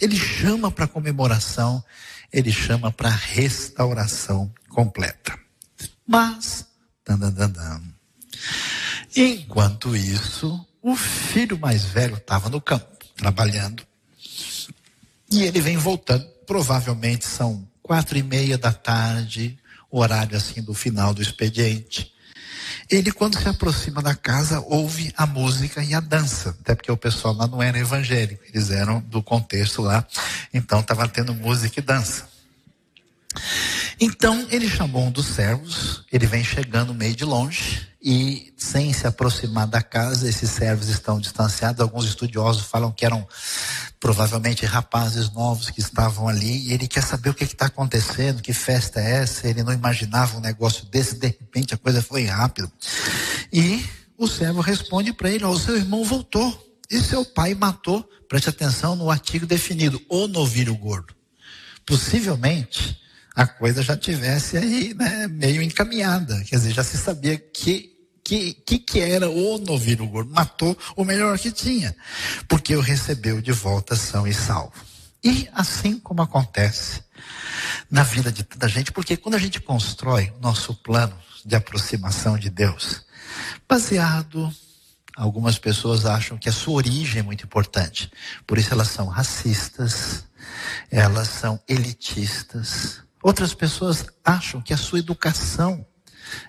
[0.00, 1.84] Ele chama para comemoração,
[2.32, 5.38] ele chama para restauração completa.
[6.06, 6.66] Mas,
[7.06, 7.82] dan, dan, dan,
[9.16, 13.86] enquanto isso, o filho mais velho estava no campo, trabalhando.
[15.30, 16.26] E ele vem voltando.
[16.46, 19.58] Provavelmente são quatro e meia da tarde,
[19.90, 22.12] horário assim do final do expediente.
[22.90, 26.56] Ele, quando se aproxima da casa, ouve a música e a dança.
[26.60, 30.06] Até porque o pessoal lá não era evangélico, eles eram do contexto lá.
[30.54, 32.26] Então estava tendo música e dança.
[34.00, 39.06] Então ele chamou um dos servos, ele vem chegando meio de longe e sem se
[39.08, 41.80] aproximar da casa, esses servos estão distanciados.
[41.80, 43.26] Alguns estudiosos falam que eram
[43.98, 48.52] provavelmente rapazes novos que estavam ali, e ele quer saber o que está acontecendo, que
[48.52, 52.70] festa é essa, ele não imaginava um negócio desse, de repente a coisa foi rápida.
[53.52, 53.84] E
[54.16, 58.94] o servo responde para ele: o seu irmão voltou, e seu pai matou, preste atenção
[58.94, 61.12] no artigo definido, o novilho gordo.
[61.84, 62.96] Possivelmente
[63.38, 68.52] a coisa já tivesse aí, né, meio encaminhada, quer dizer, já se sabia que que,
[68.52, 70.30] que, que era o novilho gordo?
[70.34, 71.96] Matou o melhor que tinha,
[72.46, 74.74] porque o recebeu de volta são e salvo.
[75.24, 77.02] E assim como acontece
[77.90, 82.36] na vida de tanta gente, porque quando a gente constrói o nosso plano de aproximação
[82.36, 83.06] de Deus,
[83.66, 84.52] baseado,
[85.16, 88.10] algumas pessoas acham que a sua origem é muito importante,
[88.46, 90.24] por isso elas são racistas,
[90.90, 93.07] elas são elitistas.
[93.22, 95.86] Outras pessoas acham que a sua educação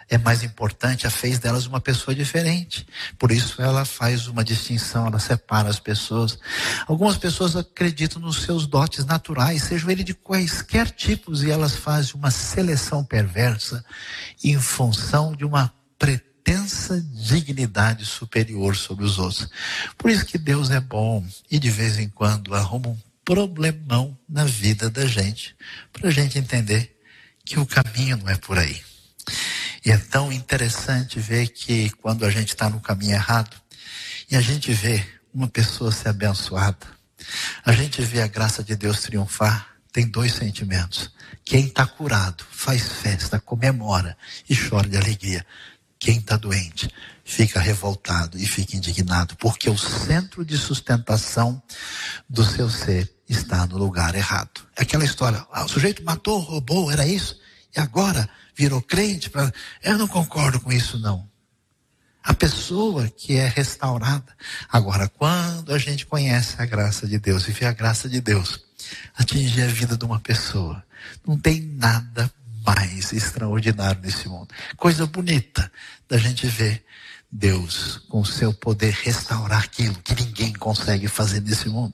[0.10, 2.88] é mais importante, a fez delas uma pessoa diferente.
[3.18, 6.38] Por isso ela faz uma distinção, ela separa as pessoas.
[6.88, 12.16] Algumas pessoas acreditam nos seus dotes naturais, sejam ele de quaisquer tipos, e elas fazem
[12.16, 13.84] uma seleção perversa
[14.44, 19.50] em função de uma pretensa dignidade superior sobre os outros.
[19.98, 22.98] Por isso que Deus é bom e de vez em quando arruma um
[23.30, 25.56] problemão na vida da gente,
[25.94, 27.00] para a gente entender
[27.46, 28.82] que o caminho não é por aí.
[29.86, 33.56] E é tão interessante ver que quando a gente está no caminho errado
[34.32, 36.88] e a gente vê uma pessoa ser abençoada,
[37.64, 41.12] a gente vê a graça de Deus triunfar, tem dois sentimentos.
[41.46, 44.18] Quem está curado faz festa, comemora
[44.50, 45.46] e chora de alegria.
[46.00, 46.90] Quem está doente
[47.26, 51.62] fica revoltado e fica indignado, porque o centro de sustentação
[52.28, 54.62] do seu ser está no lugar errado.
[54.78, 57.38] Aquela história, ah, o sujeito matou, roubou, era isso,
[57.76, 59.30] e agora virou crente.
[59.30, 59.52] Pra...
[59.84, 61.30] Eu não concordo com isso, não.
[62.24, 64.36] A pessoa que é restaurada.
[64.72, 68.62] Agora, quando a gente conhece a graça de Deus e vê a graça de Deus
[69.16, 70.84] atingir a vida de uma pessoa,
[71.26, 72.32] não tem nada
[72.66, 74.48] mais extraordinário nesse mundo.
[74.78, 75.72] Coisa bonita
[76.08, 76.84] da gente ver
[77.32, 81.94] Deus com seu poder restaurar aquilo que ninguém consegue fazer nesse mundo.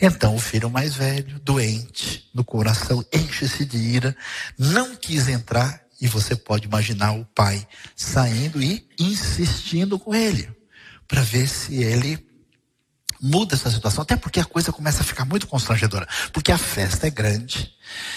[0.00, 4.16] Então o filho mais velho, doente no coração, enche-se de ira,
[4.58, 10.50] não quis entrar, e você pode imaginar o pai saindo e insistindo com ele,
[11.06, 12.26] para ver se ele
[13.20, 17.06] muda essa situação, até porque a coisa começa a ficar muito constrangedora, porque a festa
[17.06, 17.72] é grande.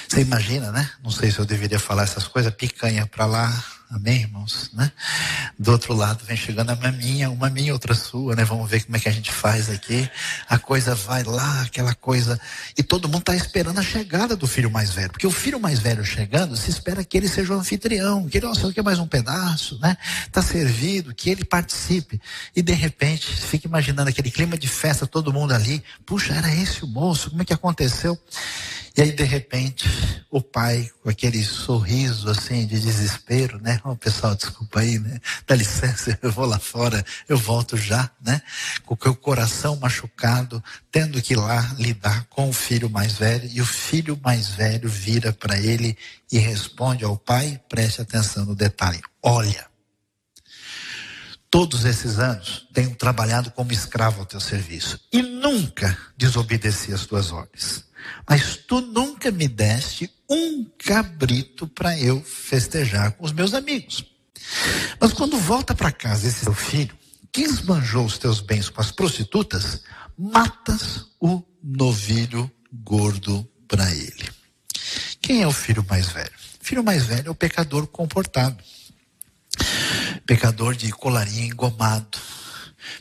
[0.07, 0.89] Você imagina, né?
[1.03, 4.71] Não sei se eu deveria falar essas coisas, picanha para lá, Amém, irmãos?
[4.73, 4.91] Né?
[5.59, 8.43] Do outro lado vem chegando a maminha, uma minha, outra sua, né?
[8.43, 10.09] Vamos ver como é que a gente faz aqui.
[10.49, 12.39] A coisa vai lá, aquela coisa.
[12.75, 15.11] E todo mundo está esperando a chegada do filho mais velho.
[15.11, 18.47] Porque o filho mais velho chegando, se espera que ele seja o anfitrião, que ele,
[18.47, 19.95] nossa, quer mais um pedaço, né?
[20.25, 22.19] Está servido, que ele participe.
[22.55, 25.83] E de repente, fica imaginando aquele clima de festa, todo mundo ali.
[26.05, 28.19] Puxa, era esse o moço, como é que aconteceu?
[28.97, 29.85] E aí, de repente,
[30.31, 33.81] o pai, com aquele sorriso assim de desespero, né?
[33.83, 35.19] Oh, pessoal, desculpa aí, né?
[35.45, 38.41] Dá licença, eu vou lá fora, eu volto já, né?
[38.85, 43.49] Com o coração machucado, tendo que ir lá lidar com o filho mais velho.
[43.51, 45.97] E o filho mais velho vira para ele
[46.31, 49.01] e responde ao pai: preste atenção no detalhe.
[49.21, 49.65] Olha,
[51.49, 57.31] todos esses anos tenho trabalhado como escravo ao teu serviço e nunca desobedeci às tuas
[57.31, 57.84] ordens.
[58.29, 64.05] Mas tu nunca me deste um cabrito para eu festejar com os meus amigos.
[64.99, 66.95] Mas quando volta para casa esse seu filho,
[67.31, 69.81] que esbanjou os teus bens com as prostitutas,
[70.17, 74.29] matas o novilho gordo para ele.
[75.21, 76.31] Quem é o filho mais velho?
[76.61, 78.63] O filho mais velho é o pecador comportado.
[80.25, 82.17] Pecador de colarinho engomado.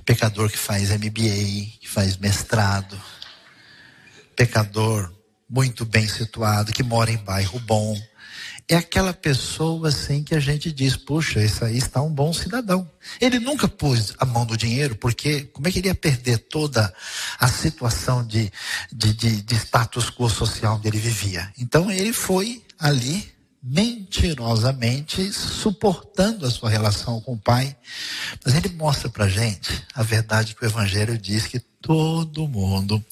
[0.05, 3.01] Pecador que faz MBA, que faz mestrado,
[4.35, 5.13] pecador
[5.49, 7.97] muito bem situado, que mora em bairro bom.
[8.67, 12.91] É aquela pessoa assim que a gente diz, puxa, esse aí está um bom cidadão.
[13.21, 16.93] Ele nunca pôs a mão no dinheiro, porque como é que ele ia perder toda
[17.39, 18.51] a situação de,
[18.91, 21.53] de, de, de status quo social onde ele vivia?
[21.59, 23.34] Então ele foi ali
[23.67, 27.75] mentirosamente suportando a sua relação com o pai.
[28.45, 33.03] Mas ele mostra pra gente a verdade que o evangelho diz que todo mundo,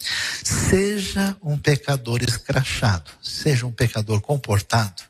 [0.44, 5.02] seja um pecador escrachado, seja um pecador comportado,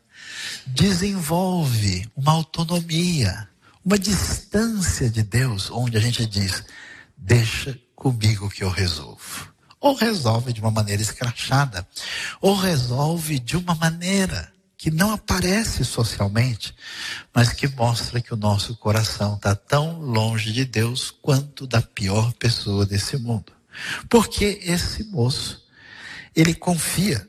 [0.66, 3.48] desenvolve uma autonomia,
[3.84, 6.62] uma distância de Deus, onde a gente diz:
[7.16, 9.50] deixa comigo que eu resolvo.
[9.80, 11.86] Ou resolve de uma maneira escrachada,
[12.40, 14.52] ou resolve de uma maneira
[14.82, 16.74] que não aparece socialmente,
[17.32, 22.32] mas que mostra que o nosso coração está tão longe de Deus quanto da pior
[22.32, 23.52] pessoa desse mundo.
[24.10, 25.64] Porque esse moço,
[26.34, 27.24] ele confia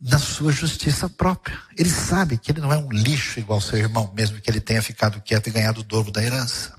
[0.00, 1.58] na sua justiça própria.
[1.76, 4.80] Ele sabe que ele não é um lixo igual seu irmão, mesmo que ele tenha
[4.80, 6.74] ficado quieto e ganhado o dobro da herança.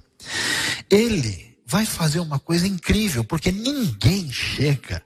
[0.90, 5.04] Ele vai fazer uma coisa incrível, porque ninguém chega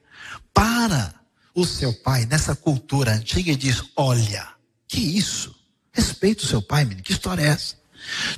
[0.54, 1.14] para
[1.54, 4.54] o seu pai nessa cultura antiga e diz: Olha,
[4.88, 5.54] que isso?
[5.92, 7.02] Respeita o seu pai, menino.
[7.02, 7.76] Que história é essa?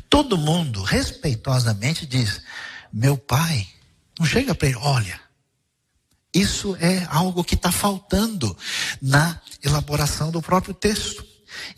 [0.09, 2.41] Todo mundo respeitosamente diz:
[2.93, 3.67] Meu pai.
[4.19, 5.21] Não chega para ele, olha.
[6.35, 8.57] Isso é algo que está faltando
[9.01, 11.27] na elaboração do próprio texto.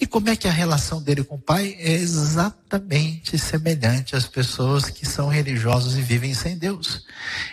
[0.00, 4.90] E como é que a relação dele com o pai é exatamente semelhante às pessoas
[4.90, 7.04] que são religiosas e vivem sem Deus?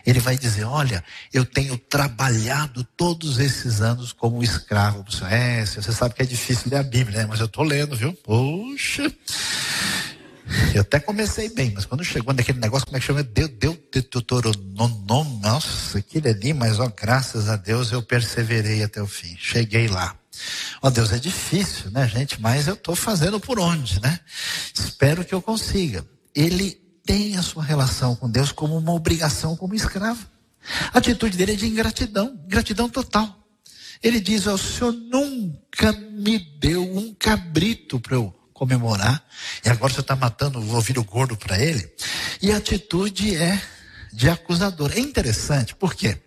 [0.05, 5.05] Ele vai dizer: Olha, eu tenho trabalhado todos esses anos como escravo.
[5.29, 7.25] É, você sabe que é difícil ler a Bíblia, né?
[7.27, 8.13] Mas eu estou lendo, viu?
[8.13, 9.11] Poxa.
[10.73, 13.23] Eu até comecei bem, mas quando chegou naquele negócio, como é que chama?
[13.23, 19.07] Deu, deu, deuteronômio, nossa, aquele ali, mas ó, graças a Deus eu perseverei até o
[19.07, 19.35] fim.
[19.39, 20.15] Cheguei lá.
[20.81, 22.39] Ó Deus, é difícil, né, gente?
[22.41, 24.19] Mas eu estou fazendo por onde, né?
[24.73, 26.05] Espero que eu consiga.
[26.33, 26.71] Ele
[27.05, 30.25] tem a sua relação com Deus como uma obrigação, como escravo.
[30.93, 33.37] A atitude dele é de ingratidão, gratidão total.
[34.01, 39.23] Ele diz: O Senhor nunca me deu um cabrito para eu comemorar,
[39.65, 41.91] e agora você está matando o ouvido gordo para ele.
[42.41, 43.61] E a atitude é
[44.13, 44.91] de acusador.
[44.93, 46.17] É interessante, por quê?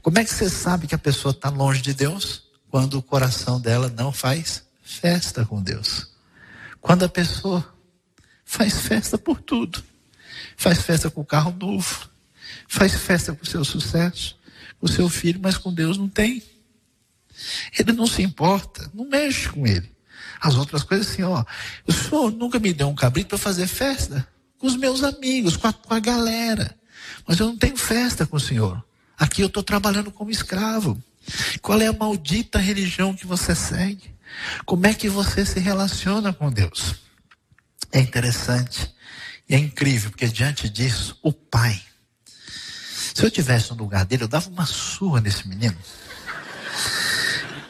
[0.00, 2.41] Como é que você sabe que a pessoa está longe de Deus?
[2.72, 6.08] Quando o coração dela não faz festa com Deus.
[6.80, 7.62] Quando a pessoa
[8.46, 9.84] faz festa por tudo.
[10.56, 12.08] Faz festa com o carro novo.
[12.66, 14.38] Faz festa com o seu sucesso,
[14.80, 16.42] com o seu filho, mas com Deus não tem.
[17.78, 19.94] Ele não se importa, não mexe com ele.
[20.40, 21.44] As outras coisas assim, ó.
[21.86, 25.66] O senhor nunca me deu um cabrito para fazer festa com os meus amigos, com
[25.66, 26.74] a, com a galera.
[27.28, 28.82] Mas eu não tenho festa com o senhor.
[29.18, 30.98] Aqui eu estou trabalhando como escravo.
[31.60, 34.14] Qual é a maldita religião que você segue?
[34.64, 36.96] Como é que você se relaciona com Deus?
[37.90, 38.92] É interessante
[39.48, 41.80] e é incrível, porque diante disso, o pai,
[43.14, 45.76] se eu tivesse no lugar dele, eu dava uma surra nesse menino.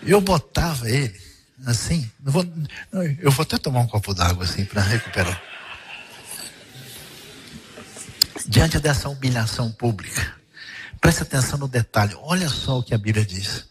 [0.05, 1.21] Eu botava ele
[1.67, 2.45] assim, vou,
[3.21, 5.41] eu vou até tomar um copo d'água assim para recuperar.
[8.47, 10.35] Diante dessa humilhação pública,
[11.03, 12.15] Preste atenção no detalhe.
[12.23, 13.67] Olha só o que a Bíblia diz.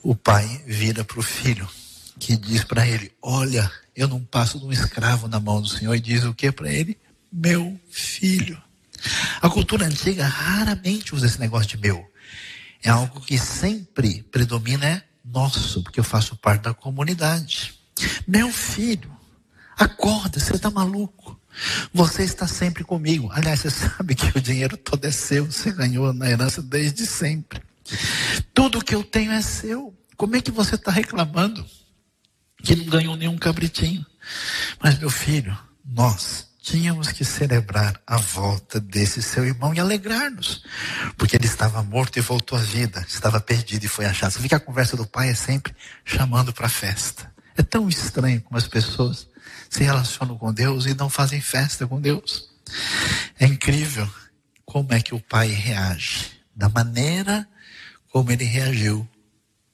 [0.00, 1.68] O pai vira para o filho,
[2.20, 5.92] que diz para ele: Olha, eu não passo de um escravo na mão do Senhor
[5.92, 6.96] e diz o que para ele?
[7.32, 8.62] Meu filho.
[9.42, 12.08] A cultura antiga raramente usa esse negócio de meu.
[12.80, 17.74] É algo que sempre predomina é nosso, porque eu faço parte da comunidade.
[18.26, 19.10] Meu filho,
[19.76, 21.39] acorda, você está maluco.
[21.92, 23.30] Você está sempre comigo.
[23.32, 27.60] Aliás, você sabe que o dinheiro todo é seu, você ganhou na herança desde sempre.
[28.54, 29.94] Tudo que eu tenho é seu.
[30.16, 31.64] Como é que você está reclamando
[32.62, 34.04] que não ganhou nenhum cabritinho?
[34.82, 40.62] Mas, meu filho, nós tínhamos que celebrar a volta desse seu irmão e alegrar-nos,
[41.16, 44.32] porque ele estava morto e voltou à vida, estava perdido e foi achado.
[44.32, 47.32] Você vê que a conversa do pai é sempre chamando para a festa.
[47.56, 49.26] É tão estranho como as pessoas
[49.68, 52.48] se relacionam com Deus e não fazem festa com Deus.
[53.38, 54.08] É incrível
[54.64, 57.48] como é que o pai reage, da maneira
[58.10, 59.08] como ele reagiu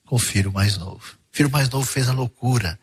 [0.05, 1.17] com o filho mais novo.
[1.33, 2.79] O filho mais novo fez a loucura.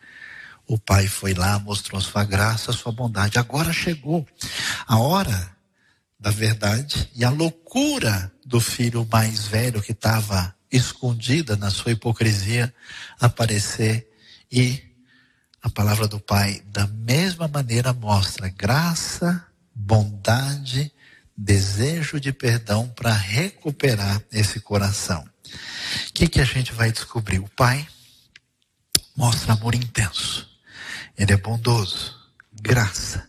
[0.66, 3.38] O pai foi lá, mostrou sua graça, sua bondade.
[3.38, 4.26] Agora chegou
[4.86, 5.54] a hora
[6.18, 12.74] da verdade e a loucura do filho mais velho que estava escondida na sua hipocrisia
[13.20, 14.08] aparecer
[14.50, 14.82] e
[15.64, 20.92] a palavra do Pai, da mesma maneira, mostra graça, bondade,
[21.34, 25.26] desejo de perdão para recuperar esse coração.
[26.06, 27.38] O que, que a gente vai descobrir?
[27.38, 27.88] O Pai
[29.16, 30.46] mostra amor intenso.
[31.16, 32.14] Ele é bondoso,
[32.52, 33.26] graça,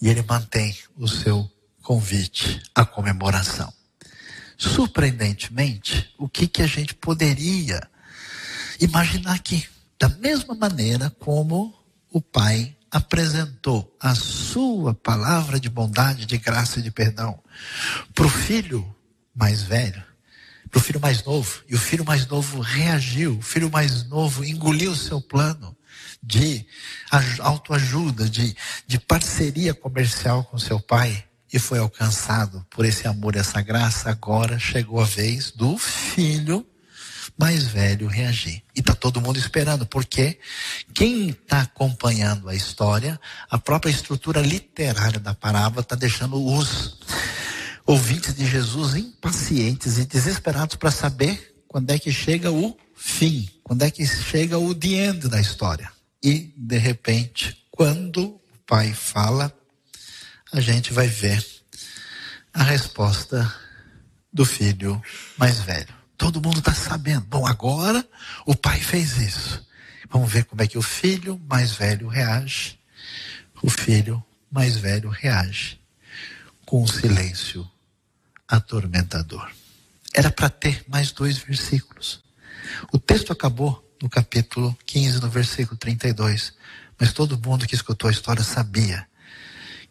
[0.00, 1.50] e ele mantém o seu
[1.82, 3.70] convite à comemoração.
[4.56, 7.86] Surpreendentemente, o que, que a gente poderia
[8.80, 9.68] imaginar aqui?
[9.98, 11.74] Da mesma maneira como
[12.10, 17.38] o Pai apresentou a sua palavra de bondade, de graça e de perdão
[18.14, 18.94] para o filho
[19.34, 20.02] mais velho,
[20.70, 24.44] para o filho mais novo, e o filho mais novo reagiu, o filho mais novo
[24.44, 25.76] engoliu o seu plano
[26.22, 26.66] de
[27.40, 33.60] autoajuda, de, de parceria comercial com seu pai e foi alcançado por esse amor essa
[33.62, 36.66] graça, agora chegou a vez do filho
[37.38, 38.62] mais velho reagir.
[38.74, 40.38] E está todo mundo esperando, porque
[40.92, 43.18] quem está acompanhando a história,
[43.48, 46.98] a própria estrutura literária da parábola está deixando os
[47.86, 53.82] ouvintes de Jesus impacientes e desesperados para saber quando é que chega o fim, quando
[53.82, 55.90] é que chega o the end da história.
[56.22, 59.52] E, de repente, quando o pai fala,
[60.52, 61.44] a gente vai ver
[62.52, 63.54] a resposta
[64.32, 65.00] do filho
[65.36, 65.97] mais velho.
[66.18, 67.24] Todo mundo está sabendo.
[67.26, 68.04] Bom, agora
[68.44, 69.64] o pai fez isso.
[70.10, 72.78] Vamos ver como é que o filho mais velho reage.
[73.62, 75.80] O filho mais velho reage
[76.66, 77.68] com um silêncio
[78.48, 79.48] atormentador.
[80.12, 82.22] Era para ter mais dois versículos.
[82.92, 86.52] O texto acabou no capítulo 15, no versículo 32.
[86.98, 89.06] Mas todo mundo que escutou a história sabia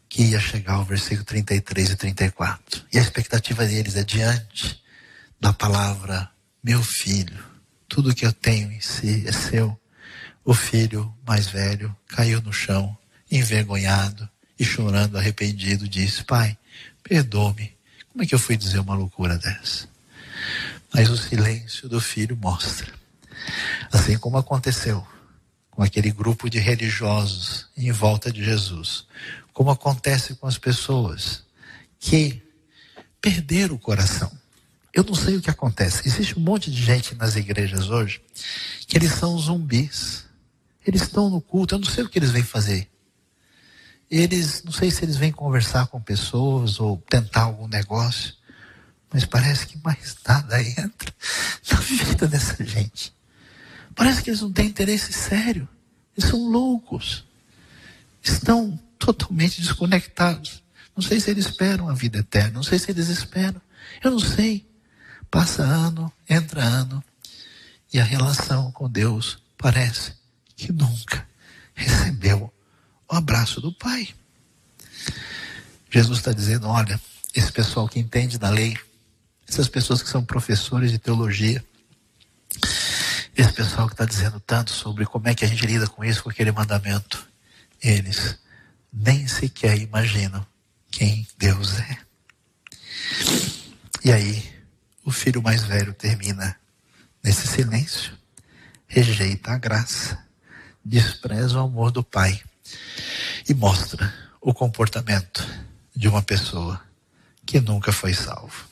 [0.08, 2.84] que ia chegar ao versículo 33 e 34.
[2.92, 4.82] E a expectativa deles é diante
[5.40, 6.30] da palavra,
[6.62, 7.44] meu filho,
[7.88, 9.78] tudo que eu tenho em si é seu.
[10.44, 12.96] O filho mais velho caiu no chão,
[13.30, 14.28] envergonhado
[14.58, 16.58] e chorando, arrependido, disse: Pai,
[17.02, 17.76] perdoe-me.
[18.10, 19.88] Como é que eu fui dizer uma loucura dessa?
[20.92, 22.92] Mas o silêncio do filho mostra.
[23.92, 25.06] Assim como aconteceu
[25.70, 29.06] com aquele grupo de religiosos em volta de Jesus,
[29.52, 31.44] como acontece com as pessoas
[32.00, 32.42] que
[33.20, 34.37] perderam o coração
[34.98, 36.02] eu não sei o que acontece.
[36.06, 38.20] Existe um monte de gente nas igrejas hoje
[38.86, 40.24] que eles são zumbis.
[40.84, 42.90] Eles estão no culto, eu não sei o que eles vêm fazer.
[44.10, 48.34] Eles, não sei se eles vêm conversar com pessoas ou tentar algum negócio,
[49.12, 51.14] mas parece que mais nada entra
[51.70, 53.14] na vida dessa gente.
[53.94, 55.68] Parece que eles não têm interesse sério.
[56.16, 57.24] Eles são loucos.
[58.22, 60.62] Estão totalmente desconectados.
[60.96, 62.50] Não sei se eles esperam a vida eterna.
[62.50, 63.60] Não sei se eles esperam.
[64.02, 64.67] Eu não sei.
[65.30, 67.02] Passa ano, entra ano,
[67.92, 70.12] e a relação com Deus parece
[70.56, 71.26] que nunca
[71.74, 72.52] recebeu
[73.08, 74.08] o abraço do Pai.
[75.90, 77.00] Jesus está dizendo: olha,
[77.34, 78.76] esse pessoal que entende da lei,
[79.48, 81.64] essas pessoas que são professores de teologia,
[83.36, 86.22] esse pessoal que está dizendo tanto sobre como é que a gente lida com isso,
[86.22, 87.26] com aquele mandamento,
[87.82, 88.38] eles
[88.92, 90.44] nem sequer imaginam
[90.90, 91.98] quem Deus é.
[94.04, 94.57] E aí,
[95.08, 96.54] o filho mais velho termina
[97.24, 98.12] nesse silêncio,
[98.86, 100.22] rejeita a graça,
[100.84, 102.38] despreza o amor do pai
[103.48, 105.48] e mostra o comportamento
[105.96, 106.78] de uma pessoa
[107.46, 108.68] que nunca foi salvo.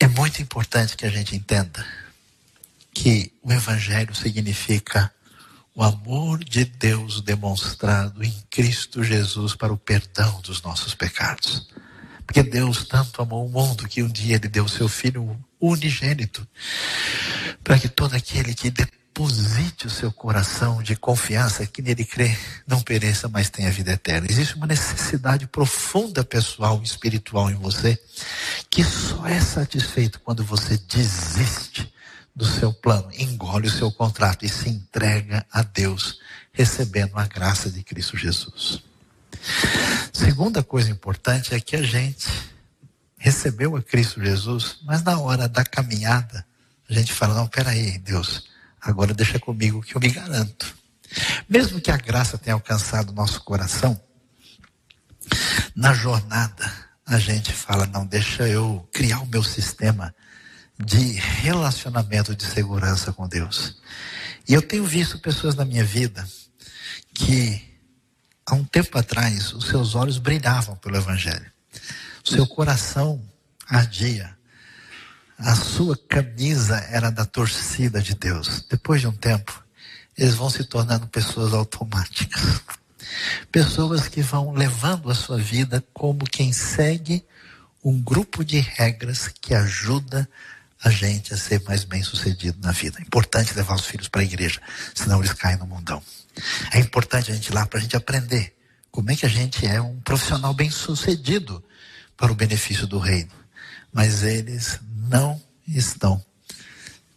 [0.00, 1.86] É muito importante que a gente entenda
[2.94, 5.12] que o evangelho significa
[5.74, 11.68] o amor de Deus demonstrado em Cristo Jesus para o perdão dos nossos pecados.
[12.26, 16.46] Porque Deus tanto amou o mundo que um dia ele deu seu filho unigênito
[17.62, 22.80] para que todo aquele que deposite o seu coração de confiança que nele crê não
[22.80, 24.26] pereça, mas tenha vida eterna.
[24.28, 27.98] Existe uma necessidade profunda pessoal e espiritual em você
[28.68, 31.92] que só é satisfeito quando você desiste
[32.34, 36.18] do seu plano, engole o seu contrato e se entrega a Deus,
[36.52, 38.82] recebendo a graça de Cristo Jesus.
[40.12, 42.28] Segunda coisa importante é que a gente
[43.18, 46.46] recebeu a Cristo Jesus, mas na hora da caminhada,
[46.88, 48.48] a gente fala: não, peraí, Deus,
[48.80, 50.76] agora deixa comigo que eu me garanto.
[51.48, 54.00] Mesmo que a graça tenha alcançado o nosso coração,
[55.74, 56.70] na jornada
[57.06, 60.14] a gente fala: não, deixa eu criar o meu sistema
[60.78, 63.80] de relacionamento de segurança com Deus.
[64.48, 66.26] E eu tenho visto pessoas na minha vida
[67.14, 67.73] que
[68.46, 71.50] há um tempo atrás os seus olhos brilhavam pelo Evangelho,
[72.24, 73.22] seu coração
[73.68, 74.36] ardia,
[75.38, 78.64] a sua camisa era da torcida de Deus.
[78.70, 79.64] Depois de um tempo,
[80.16, 82.62] eles vão se tornando pessoas automáticas.
[83.50, 87.24] Pessoas que vão levando a sua vida como quem segue
[87.82, 90.28] um grupo de regras que ajuda
[90.82, 92.98] a gente a ser mais bem sucedido na vida.
[92.98, 94.60] É importante levar os filhos para a igreja,
[94.94, 96.02] senão eles caem no mundão.
[96.72, 98.54] É importante a gente ir lá para a gente aprender
[98.90, 101.62] como é que a gente é um profissional bem sucedido
[102.16, 103.32] para o benefício do reino.
[103.92, 104.78] Mas eles
[105.08, 106.24] não estão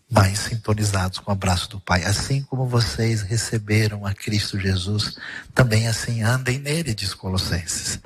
[0.09, 2.03] mais sintonizados com o abraço do Pai.
[2.03, 5.17] Assim como vocês receberam a Cristo Jesus,
[5.53, 7.99] também assim andem nele, diz Colossenses.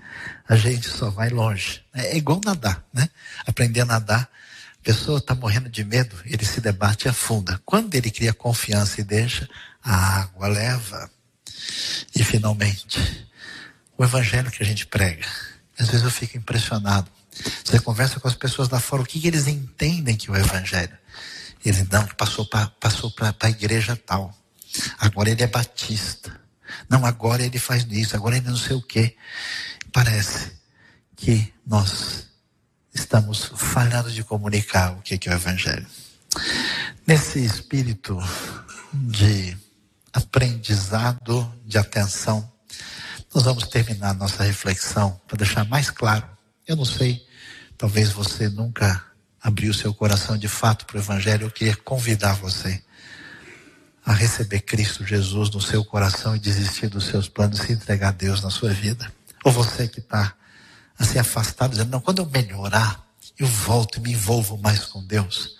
[0.49, 1.81] A gente só vai longe.
[1.93, 3.09] É igual nadar, né?
[3.45, 4.29] Aprender a nadar
[4.81, 7.61] a pessoa está morrendo de medo, ele se debate e afunda.
[7.63, 9.47] Quando ele cria confiança e deixa,
[9.83, 11.09] a água leva.
[12.15, 13.27] E finalmente,
[13.97, 15.25] o evangelho que a gente prega.
[15.77, 17.09] Às vezes eu fico impressionado.
[17.63, 20.37] Você conversa com as pessoas lá fora, o que, que eles entendem que é o
[20.37, 20.97] evangelho?
[21.63, 24.35] Eles não, passou para passou a igreja tal.
[24.97, 26.39] Agora ele é batista.
[26.89, 29.15] Não, agora ele faz isso, agora ele não sei o quê.
[29.91, 30.51] Parece
[31.15, 32.27] que nós
[32.93, 35.85] estamos falhando de comunicar o que é o Evangelho.
[37.05, 38.17] Nesse espírito
[38.93, 39.57] de
[40.13, 42.49] aprendizado, de atenção,
[43.33, 46.27] nós vamos terminar nossa reflexão para deixar mais claro.
[46.67, 47.25] Eu não sei,
[47.77, 49.03] talvez você nunca
[49.41, 51.47] abriu seu coração de fato para o Evangelho.
[51.47, 52.81] Eu queria convidar você
[54.05, 58.09] a receber Cristo Jesus no seu coração e desistir dos seus planos e se entregar
[58.09, 59.11] a Deus na sua vida.
[59.43, 60.35] Ou você que está
[60.97, 63.07] a ser afastado, dizendo, não, quando eu melhorar,
[63.39, 65.55] eu volto e me envolvo mais com Deus.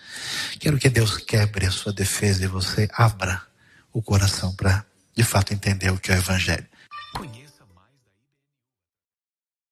[0.59, 3.41] Quero que Deus quebre a sua defesa e você abra
[3.93, 4.85] o coração para,
[5.15, 6.65] de fato, entender o que é o Evangelho.
[7.13, 7.50] Conheça